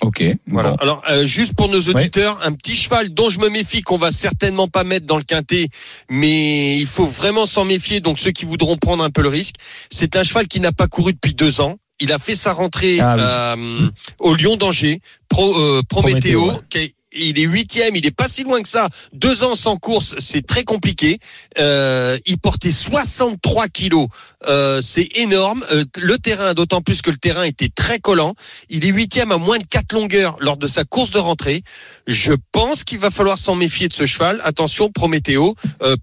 [0.00, 0.24] Ok.
[0.46, 0.70] Voilà.
[0.70, 0.76] Bon.
[0.76, 4.10] Alors, euh, juste pour nos auditeurs, un petit cheval dont je me méfie, qu'on va
[4.10, 5.68] certainement pas mettre dans le quintet,
[6.08, 8.00] mais il faut vraiment s'en méfier.
[8.00, 9.56] Donc, ceux qui voudront prendre un peu le risque,
[9.90, 11.76] c'est un cheval qui n'a pas couru depuis deux ans.
[12.02, 13.22] Il a fait sa rentrée Ah oui.
[13.22, 16.40] euh, au Lyon d'Angers, Pro, euh, Prométhéo.
[16.40, 16.66] Prométhéo, ouais.
[16.70, 18.88] qui est- il est huitième, il est pas si loin que ça.
[19.12, 21.18] Deux ans sans course, c'est très compliqué.
[21.58, 24.08] Euh, il portait 63 kilos,
[24.46, 25.64] euh, c'est énorme.
[25.72, 28.34] Euh, le terrain, d'autant plus que le terrain était très collant.
[28.68, 31.62] Il est huitième à moins de quatre longueurs lors de sa course de rentrée.
[32.06, 34.40] Je pense qu'il va falloir s'en méfier de ce cheval.
[34.44, 35.54] Attention, Prométhéo.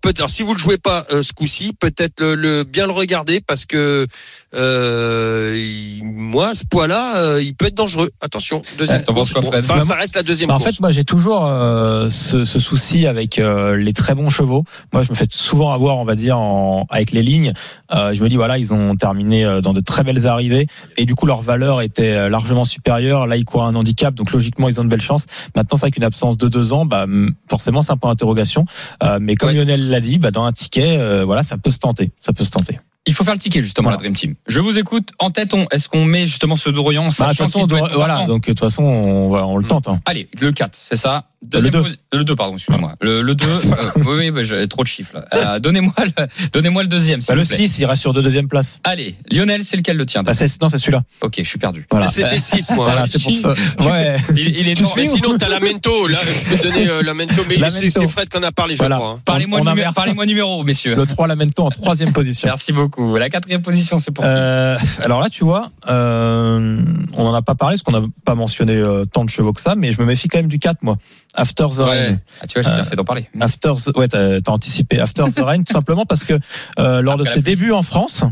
[0.01, 2.23] Peut alors, si vous le jouez pas ce coup-ci, peut-être
[2.63, 4.07] bien le regarder parce que
[4.53, 8.09] euh, il- moi, ce poids-là, euh, il peut être dangereux.
[8.21, 9.31] Attention, deuxième Euh, course.
[9.31, 10.75] Fred Enfin, ça reste la deuxième Bah, en course.
[10.75, 14.63] fait, moi, j'ai toujours euh, ce, ce souci avec euh, les très bons chevaux.
[14.93, 17.53] Moi, je me fais souvent avoir, on va dire, en, avec les lignes.
[17.93, 20.67] Euh, je me dis, voilà, ils ont terminé euh, dans de très belles arrivées
[20.97, 23.27] et du coup, leur valeur était largement supérieure.
[23.27, 25.25] Là, ils courent un handicap, donc logiquement, ils ont de belles chances.
[25.55, 27.05] Maintenant, c'est vrai qu'une absence de deux ans, bah,
[27.49, 28.65] forcément, c'est un point d'interrogation.
[29.03, 29.55] Euh, mais comme Ouais.
[29.55, 32.11] Lionel l'a dit, bah, dans un ticket, euh, voilà, ça peut se tenter.
[32.19, 32.79] Ça peut se tenter.
[33.07, 33.97] Il faut faire le ticket, justement, Voilà.
[33.97, 34.35] la Dream Team.
[34.47, 35.09] Je vous écoute.
[35.19, 37.95] En tête, on, est-ce qu'on met justement ce Dorian, Bah, de façon, doit doit- être
[37.95, 38.25] voilà.
[38.25, 39.87] Donc, de toute façon, on, va- on le tente.
[39.87, 39.99] hein.
[40.05, 41.25] Allez, le 4, c'est ça.
[41.43, 41.89] Deuxième Le deux.
[41.89, 42.95] posi- le 2, pardon, excusez-moi.
[42.99, 45.25] Le, le 2, euh, oui, oui, bah, j'ai trop de chiffres là.
[45.35, 47.57] Euh, donnez-moi le, donnez-moi le deuxième, s'il Bah, le vous plaît.
[47.57, 48.79] 6, il reste sur deux deuxième place.
[48.83, 51.03] Allez, Lionel, c'est lequel le tien Bah, c'est- non, c'est celui-là.
[51.21, 51.85] Ok, je suis perdu.
[51.91, 52.07] Voilà.
[52.07, 52.85] C'était le 6, moi.
[52.85, 53.53] Voilà, c'est pour ça.
[53.79, 54.17] Ouais.
[54.35, 56.07] Il, il est suis Mais sinon, t'as la Mento.
[56.07, 57.43] Là, je peux te donner euh, la Mento.
[57.47, 57.99] Mais La c'est Mento.
[58.01, 58.95] c'est Fred qu'on a parlé, je Voilà.
[58.97, 59.09] crois.
[59.11, 59.21] hein.
[59.23, 59.93] Parlez-moi On- on numé- inverse.
[59.95, 60.95] parlez-moi numéro, messieurs.
[60.95, 62.47] Le 3 Lamento en troisième position.
[62.47, 62.96] Merci beaucoup.
[62.97, 66.81] La quatrième position, c'est pour qui Euh, alors là, tu vois, euh,
[67.15, 69.61] on n'en a pas parlé parce qu'on n'a pas mentionné euh, tant de chevaux que
[69.61, 70.95] ça, mais je me méfie quand même du 4, moi.
[71.35, 71.85] After the Ouais.
[71.85, 72.17] Rain.
[72.41, 73.29] Ah, tu vois, j'ai bien euh, fait d'en parler.
[73.39, 74.99] After the, ouais, t'as, t'as anticipé.
[74.99, 76.39] After the Rain, tout simplement parce que
[76.79, 78.23] euh, lors de Après ses débuts en France,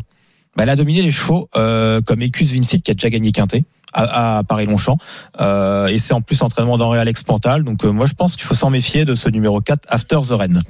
[0.55, 3.63] bah, elle a dominé les chevaux euh, comme Ecus Vincit qui a déjà gagné Quintet
[3.93, 4.97] à, à Paris-Longchamp.
[5.41, 7.63] Euh, et c'est en plus entraînement d'Henri Alex Pantal.
[7.63, 10.31] Donc euh, moi, je pense qu'il faut s'en méfier de ce numéro 4, After the
[10.31, 10.61] Rain.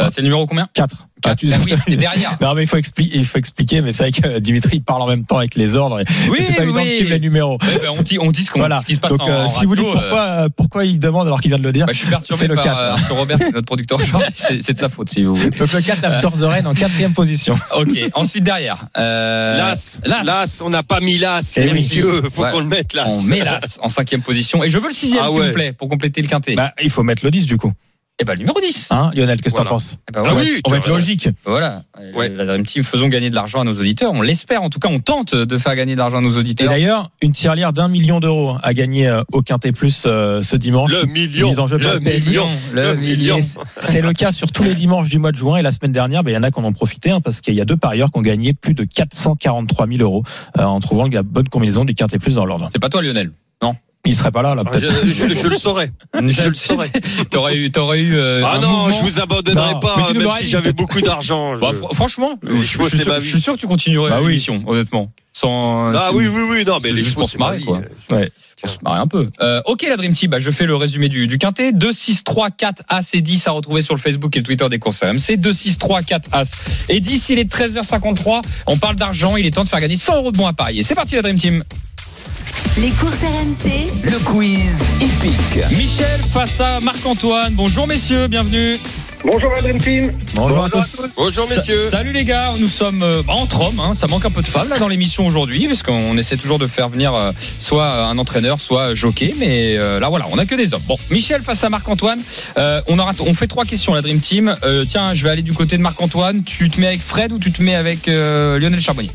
[0.00, 0.94] Euh, c'est le numéro combien 4.
[1.24, 1.50] Ah, oui,
[1.88, 2.36] c'est derrière.
[2.40, 5.08] Non mais il faut expliquer, il faut expliquer, mais c'est vrai que Dimitri parle en
[5.08, 5.98] même temps avec les ordres.
[6.00, 6.96] Et Oui, c'est pas évident de oui.
[6.96, 7.58] suivre les numéros.
[7.62, 8.80] Ouais, ben, on dit, on dit ce, qu'on- Voilà.
[8.80, 10.84] ce qui se passe Donc en, euh, en si vous radio, dites pourquoi, euh, pourquoi
[10.84, 11.86] il demande alors qu'il vient de le dire.
[11.86, 12.90] bah, je suis perturbé c'est le par 4, euh.
[12.92, 14.30] Arthur Robert, qui est notre producteur aujourd'hui.
[14.36, 15.50] C'est de sa faute, si vous voulez.
[15.50, 17.54] Donc le 4 After the Rain en quatrième position.
[17.76, 17.98] Ok.
[18.14, 18.86] Ensuite derrière.
[18.96, 20.24] Euh, Las, Las.
[20.26, 21.78] Las, on n'a pas mis Las, Eh les oui.
[21.78, 22.52] messieurs, faut Ouais.
[22.52, 23.12] qu'on le mette Las.
[23.12, 24.62] On met Las en cinquième position.
[24.62, 25.46] Et je veux le sixième, Ah s'il ouais.
[25.48, 26.54] vous plaît, pour compléter le quintet.
[26.54, 27.72] Bah, il faut mettre le 10 du coup.
[28.18, 28.86] Et bah, le numéro 10.
[28.92, 29.68] Hein, Lionel, qu'est-ce que Voilà.
[29.68, 29.96] t'en penses?
[30.08, 31.28] Eh ben, Ah oui, On va être logique.
[31.44, 31.82] Voilà.
[32.14, 32.30] Ouais.
[32.30, 34.12] La Dream Team, faisons gagner de l'argent à nos auditeurs.
[34.14, 34.62] On l'espère.
[34.62, 36.70] En tout cas, on tente de faire gagner de l'argent à nos Et auditeurs.
[36.70, 40.90] d'ailleurs, une tirelire d'un million d'euros a gagné euh, au Quintet Plus euh, ce dimanche.
[40.92, 43.36] Le million, en jeu le million, Le le million.
[43.36, 43.46] million.
[43.80, 46.24] C'est le cas sur tous les dimanches du mois de juin et la semaine dernière,
[46.24, 47.76] ben, il y en a qui en ont profité hein, parce qu'il y a deux
[47.76, 50.22] parieurs qui ont gagné plus de 443 000 euros
[50.58, 52.70] euh, en trouvant la bonne combinaison du Quintet Plus dans l'ordre.
[52.72, 53.30] C'est pas toi, Lionel?
[54.06, 55.06] Il serait pas là, là, Je, peut-être.
[55.06, 55.90] je- je le saurais.
[56.14, 56.90] Je le saurais.
[57.30, 58.14] T'aurais eu, t'aurais eu.
[58.16, 58.92] euh, Ah non, mouvement.
[58.92, 61.56] je vous abandonnerai Non, pas, même si j'avais beaucoup d'argent.
[61.58, 63.58] Bah, je- fr- franchement, Les je, chevaux, je suis sûr, ma je suis sûr que
[63.58, 64.28] tu continuerais Bah oui.
[64.28, 65.12] l'émission, honnêtement.
[65.32, 67.80] Sans, Ah oui, oui, oui, non, mais les juste chevaux, pour se marrer, quoi.
[68.10, 68.30] Ouais.
[68.64, 69.28] On se marre un peu.
[69.42, 71.72] Euh, ok, la Dream Team, bah, je fais le résumé du, du quintet.
[71.72, 74.66] 2, 6, 3, 4, As et 10 à retrouver sur le Facebook et le Twitter
[74.70, 75.36] des courses RMC.
[75.36, 76.52] 2, 6, 3, 4, As
[76.88, 77.28] et 10.
[77.28, 78.40] Il est 13h53.
[78.66, 79.36] On parle d'argent.
[79.36, 80.82] Il est temps de faire gagner 100 euros de bons à parier.
[80.84, 81.64] C'est parti, la Dream Team.
[82.78, 85.64] Les courses RMC, Le quiz épique.
[85.76, 87.54] Michel face à Marc-Antoine.
[87.54, 88.26] Bonjour, messieurs.
[88.28, 88.78] Bienvenue.
[89.24, 90.12] Bonjour la Dream Team.
[90.34, 91.06] Bonjour à tous.
[91.16, 91.88] Bonjour, Sa- messieurs.
[91.90, 93.92] salut les gars, nous sommes euh, bah, entre hommes, hein.
[93.94, 96.66] ça manque un peu de femmes là dans l'émission aujourd'hui, parce qu'on essaie toujours de
[96.68, 100.54] faire venir euh, soit un entraîneur, soit jockey, mais euh, là voilà, on a que
[100.54, 100.82] des hommes.
[100.86, 102.20] Bon, Michel face à Marc-Antoine,
[102.58, 104.54] euh, on, aura, on fait trois questions la Dream Team.
[104.62, 107.38] Euh, tiens, je vais aller du côté de Marc-Antoine, tu te mets avec Fred ou
[107.40, 109.10] tu te mets avec euh, Lionel Charbonnier?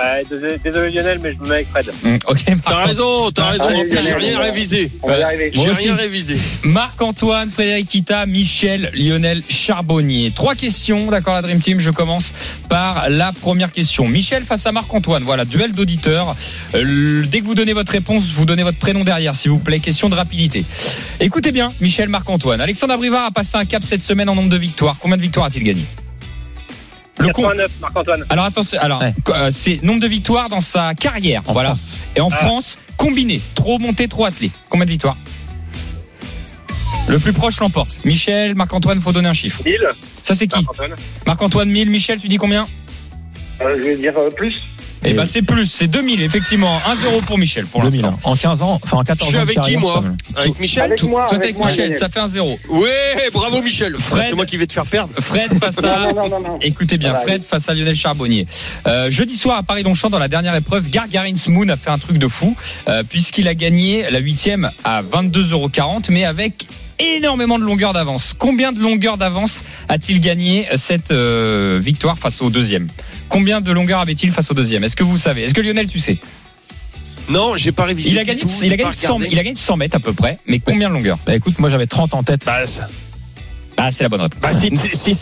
[0.00, 1.90] Euh, désolé, désolé, Lionel, mais je me mets avec Fred.
[2.04, 3.64] Hum, Ok, T'as raison, t'as raison.
[3.66, 4.90] Allez, En plus, j'ai rien révisé.
[5.02, 5.50] On va y arriver.
[5.52, 6.36] J'ai rien révisé.
[6.62, 10.32] Marc-Antoine, Frédéric Kita, Michel, Lionel Charbonnier.
[10.34, 11.80] Trois questions, d'accord la Dream Team.
[11.80, 12.32] Je commence
[12.68, 14.06] par la première question.
[14.06, 15.24] Michel face à Marc-Antoine.
[15.24, 16.36] Voilà, duel d'auditeurs.
[16.74, 19.80] Euh, dès que vous donnez votre réponse, vous donnez votre prénom derrière, s'il vous plaît.
[19.80, 20.64] Question de rapidité.
[21.20, 22.60] Écoutez bien, Michel, Marc-Antoine.
[22.60, 24.96] Alexandre Abrivard a passé un cap cette semaine en nombre de victoires.
[25.00, 25.82] Combien de victoires a-t-il gagné?
[27.18, 27.42] Le con.
[27.42, 28.24] 89, Marc-Antoine.
[28.28, 29.12] Alors attention, alors Ouais.
[29.30, 31.42] euh, c'est nombre de victoires dans sa carrière.
[31.46, 31.70] En voilà.
[31.70, 31.98] France.
[32.16, 34.50] Et en France, combiné, trop monté, trop attelé.
[34.68, 35.16] Combien de victoires?
[37.08, 37.90] Le plus proche l'emporte.
[38.04, 39.62] Michel, Marc-Antoine, faut donner un chiffre.
[39.64, 39.78] 1000,
[40.22, 40.56] Ça c'est qui?
[40.56, 40.94] Marc-Antoine.
[41.26, 42.68] Marc-Antoine 1000, Michel, tu dis combien?
[43.62, 44.54] Euh, je vais dire euh, plus.
[45.04, 46.78] Eh Et- ben c'est plus, c'est 2000 effectivement.
[46.86, 48.18] 1-0 pour Michel pour 2000 l'instant.
[48.28, 48.32] ans.
[48.32, 49.42] En 15 ans, enfin en 14 Je suis ans.
[49.42, 50.02] avec qui, moi.
[50.34, 52.58] Avec Michel Avec moi, Toi t'es avec Michel, ça fait 1-0.
[52.68, 53.96] Ouais, bravo Michel.
[53.98, 54.24] Fred.
[54.28, 55.12] C'est moi qui vais te faire perdre.
[55.20, 56.58] Fred face à Non, non, non, non.
[56.62, 58.46] Écoutez bien, Voilà, Fred face à Lionel Charbonnier.
[58.86, 62.18] Euh, jeudi soir à Paris-Longchamp, dans la dernière épreuve, Gargarin Moon a fait un truc
[62.18, 62.56] de fou,
[62.88, 66.66] euh, puisqu'il a gagné la huitième à 22,40€, mais avec
[66.98, 68.34] énormément de longueur d'avance.
[68.38, 72.86] Combien de longueur d'avance a-t-il gagné cette euh, victoire face au deuxième?
[73.28, 74.84] Combien de longueur avait-il face au deuxième?
[74.84, 75.44] Est-ce que vous savez?
[75.44, 76.18] Est-ce que Lionel, tu sais?
[77.28, 78.10] Non, j'ai pas révisé.
[78.10, 79.28] il a, du gagné, tout, il, a gagné pas 100, regardé.
[79.34, 81.18] il a gagné 100 mètres à peu près, mais combien de longueur?
[81.26, 82.46] Bah écoute, moi j'avais 30 en tête.
[82.46, 82.60] Bah,
[83.76, 84.40] Ah, c'est la bonne réponse.
[84.40, 85.20] bah, si, si, si-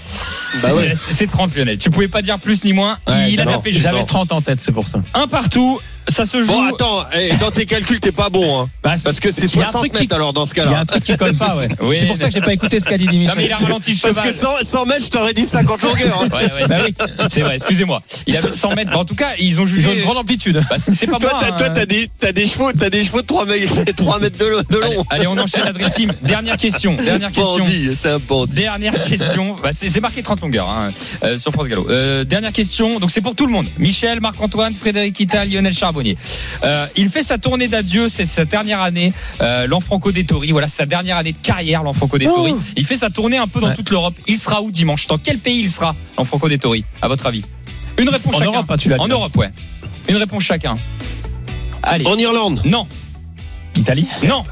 [0.55, 0.93] C'est bah ouais.
[0.95, 1.79] c'est 30 Lionel.
[1.79, 2.97] Tu pouvais pas dire plus ni moins.
[3.09, 3.83] Ouais, il a non, tapé juste.
[3.83, 5.03] J'avais 30 en tête, c'est pour ça.
[5.14, 5.81] Un partout.
[6.09, 6.52] Ça se joue.
[6.52, 8.68] Bon, attends, eh, dans tes calculs, t'es pas bon, hein.
[8.82, 10.44] Bah, c'est- Parce que c'est il y a un 60 truc qui- mètres alors dans
[10.44, 10.80] ce Il y a cas-là.
[10.80, 11.68] un truc qui colle pas, ouais.
[11.80, 13.26] Oui, c'est pour ça que j'ai pas écouté ce qu'a dit Dimitri.
[13.26, 15.82] Non, mais il a ralenti le Parce que 100, 100 mètres, je t'aurais dit 50
[15.82, 16.22] longueurs.
[16.22, 16.28] hein.
[16.36, 16.94] Ouais, ouais, Bah oui.
[17.28, 18.02] c'est vrai, excusez-moi.
[18.26, 18.90] Il avait 100 mètres.
[18.92, 19.88] Bon, en tout cas, ils ont Ils jugé.
[19.88, 20.62] ont une grande amplitude.
[20.70, 21.40] Bah, c'est pas Toi, moi.
[21.44, 21.52] hein.
[21.59, 24.46] toi, t'as des, t'as des chevaux, t'as des chevaux de 3 mètres, 3 mètres de,
[24.78, 25.04] long.
[25.11, 26.12] allez, on enchaîne la Dream Team.
[26.22, 26.94] Dernière question.
[26.94, 27.59] Dernière question.
[27.59, 28.54] Bandit, c'est un bandit.
[28.57, 29.57] Dernière question.
[29.62, 30.92] Bah, c'est marqué 30 longueurs hein,
[31.24, 31.86] euh, sur France Gallo.
[31.90, 33.00] Euh, dernière question.
[33.00, 33.66] Donc c'est pour tout le monde.
[33.78, 36.16] Michel, Marc-Antoine, Frédéric Kita, Lionel Charbonnier.
[36.64, 38.09] Euh, il fait sa tournée d'adieu.
[38.09, 39.12] C'est sa dernière année.
[39.40, 40.53] Euh, L'Enfranco Dettori.
[40.53, 41.82] Voilà, c'est sa dernière année de carrière.
[41.82, 42.53] L'Enfranco Dettori.
[42.55, 42.61] Oh.
[42.76, 43.74] Il fait sa tournée un peu dans Ouais.
[43.74, 44.14] toute l'Europe.
[44.26, 45.07] Il sera où dimanche?
[45.07, 47.44] Dans quel pays il sera L'Enfranco Dettori À votre avis?
[47.99, 48.51] Une réponse En chacun.
[48.53, 49.03] Europe, hein, tu l'as dit.
[49.05, 49.51] En Europe, ouais.
[50.09, 50.76] Une réponse chacun.
[51.82, 52.07] Allez.
[52.07, 52.61] En Irlande.
[52.64, 52.86] Non,
[53.76, 54.44] Italie non.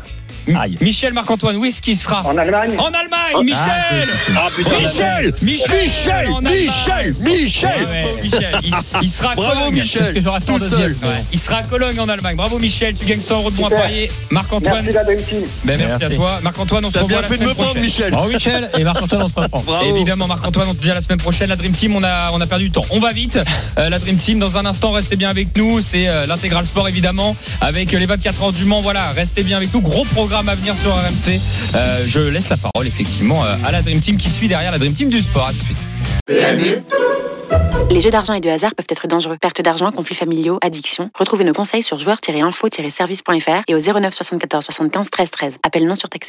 [0.54, 0.76] Aïe.
[0.80, 5.84] Michel Marc-Antoine, où est-ce qu'il sera En Allemagne En Allemagne, Michel Ah putain, Michel Michel
[5.84, 6.28] Michel.
[6.42, 9.74] Michel Michel Ouais, ouais, Michel, il, il sera à Bravo Cologne.
[9.74, 10.96] Michel Tout seul.
[11.02, 12.36] Ouais, il sera à Cologne en Allemagne.
[12.36, 13.70] Bravo Michel, tu gagnes 100 euros de Super.
[13.80, 14.10] parier.
[14.30, 15.38] Marc-Antoine, Merci la Dream Team.
[15.64, 16.04] ben, merci, Merci.
[16.04, 16.40] à toi.
[16.42, 17.82] Marc-Antoine, on se T'as revoit bien la fait de semaine me prendre prochaine.
[17.84, 19.60] Michel Bravo Michel et Marc-Antoine, on se reprend.
[19.60, 21.48] Bravo Évidemment, Marc-Antoine, on te dit à la semaine prochaine.
[21.48, 22.84] La Dream Team, on a, on a perdu du temps.
[22.90, 23.38] On va vite.
[23.78, 25.80] Euh, la Dream Team, dans un instant, restez bien avec nous.
[25.80, 28.80] C'est euh, l'intégral sport, évidemment, avec les 24 heures du Mans.
[28.82, 29.80] Voilà, restez bien avec nous.
[29.80, 31.40] Gros programme à venir sur RMC.
[31.76, 34.78] Euh, je laisse la parole, effectivement, euh, à la Dream Team qui suit derrière la
[34.78, 35.46] Dream Team du sport.
[35.46, 36.94] À tout de suite.
[37.90, 39.36] Les jeux d'argent et de hasard peuvent être dangereux.
[39.40, 41.10] Perte d'argent, conflits familiaux, addiction.
[41.14, 45.58] Retrouvez nos conseils sur joueurs-info-service.fr et au 09 74 75 13 13.
[45.62, 46.22] Appel non surtaxé.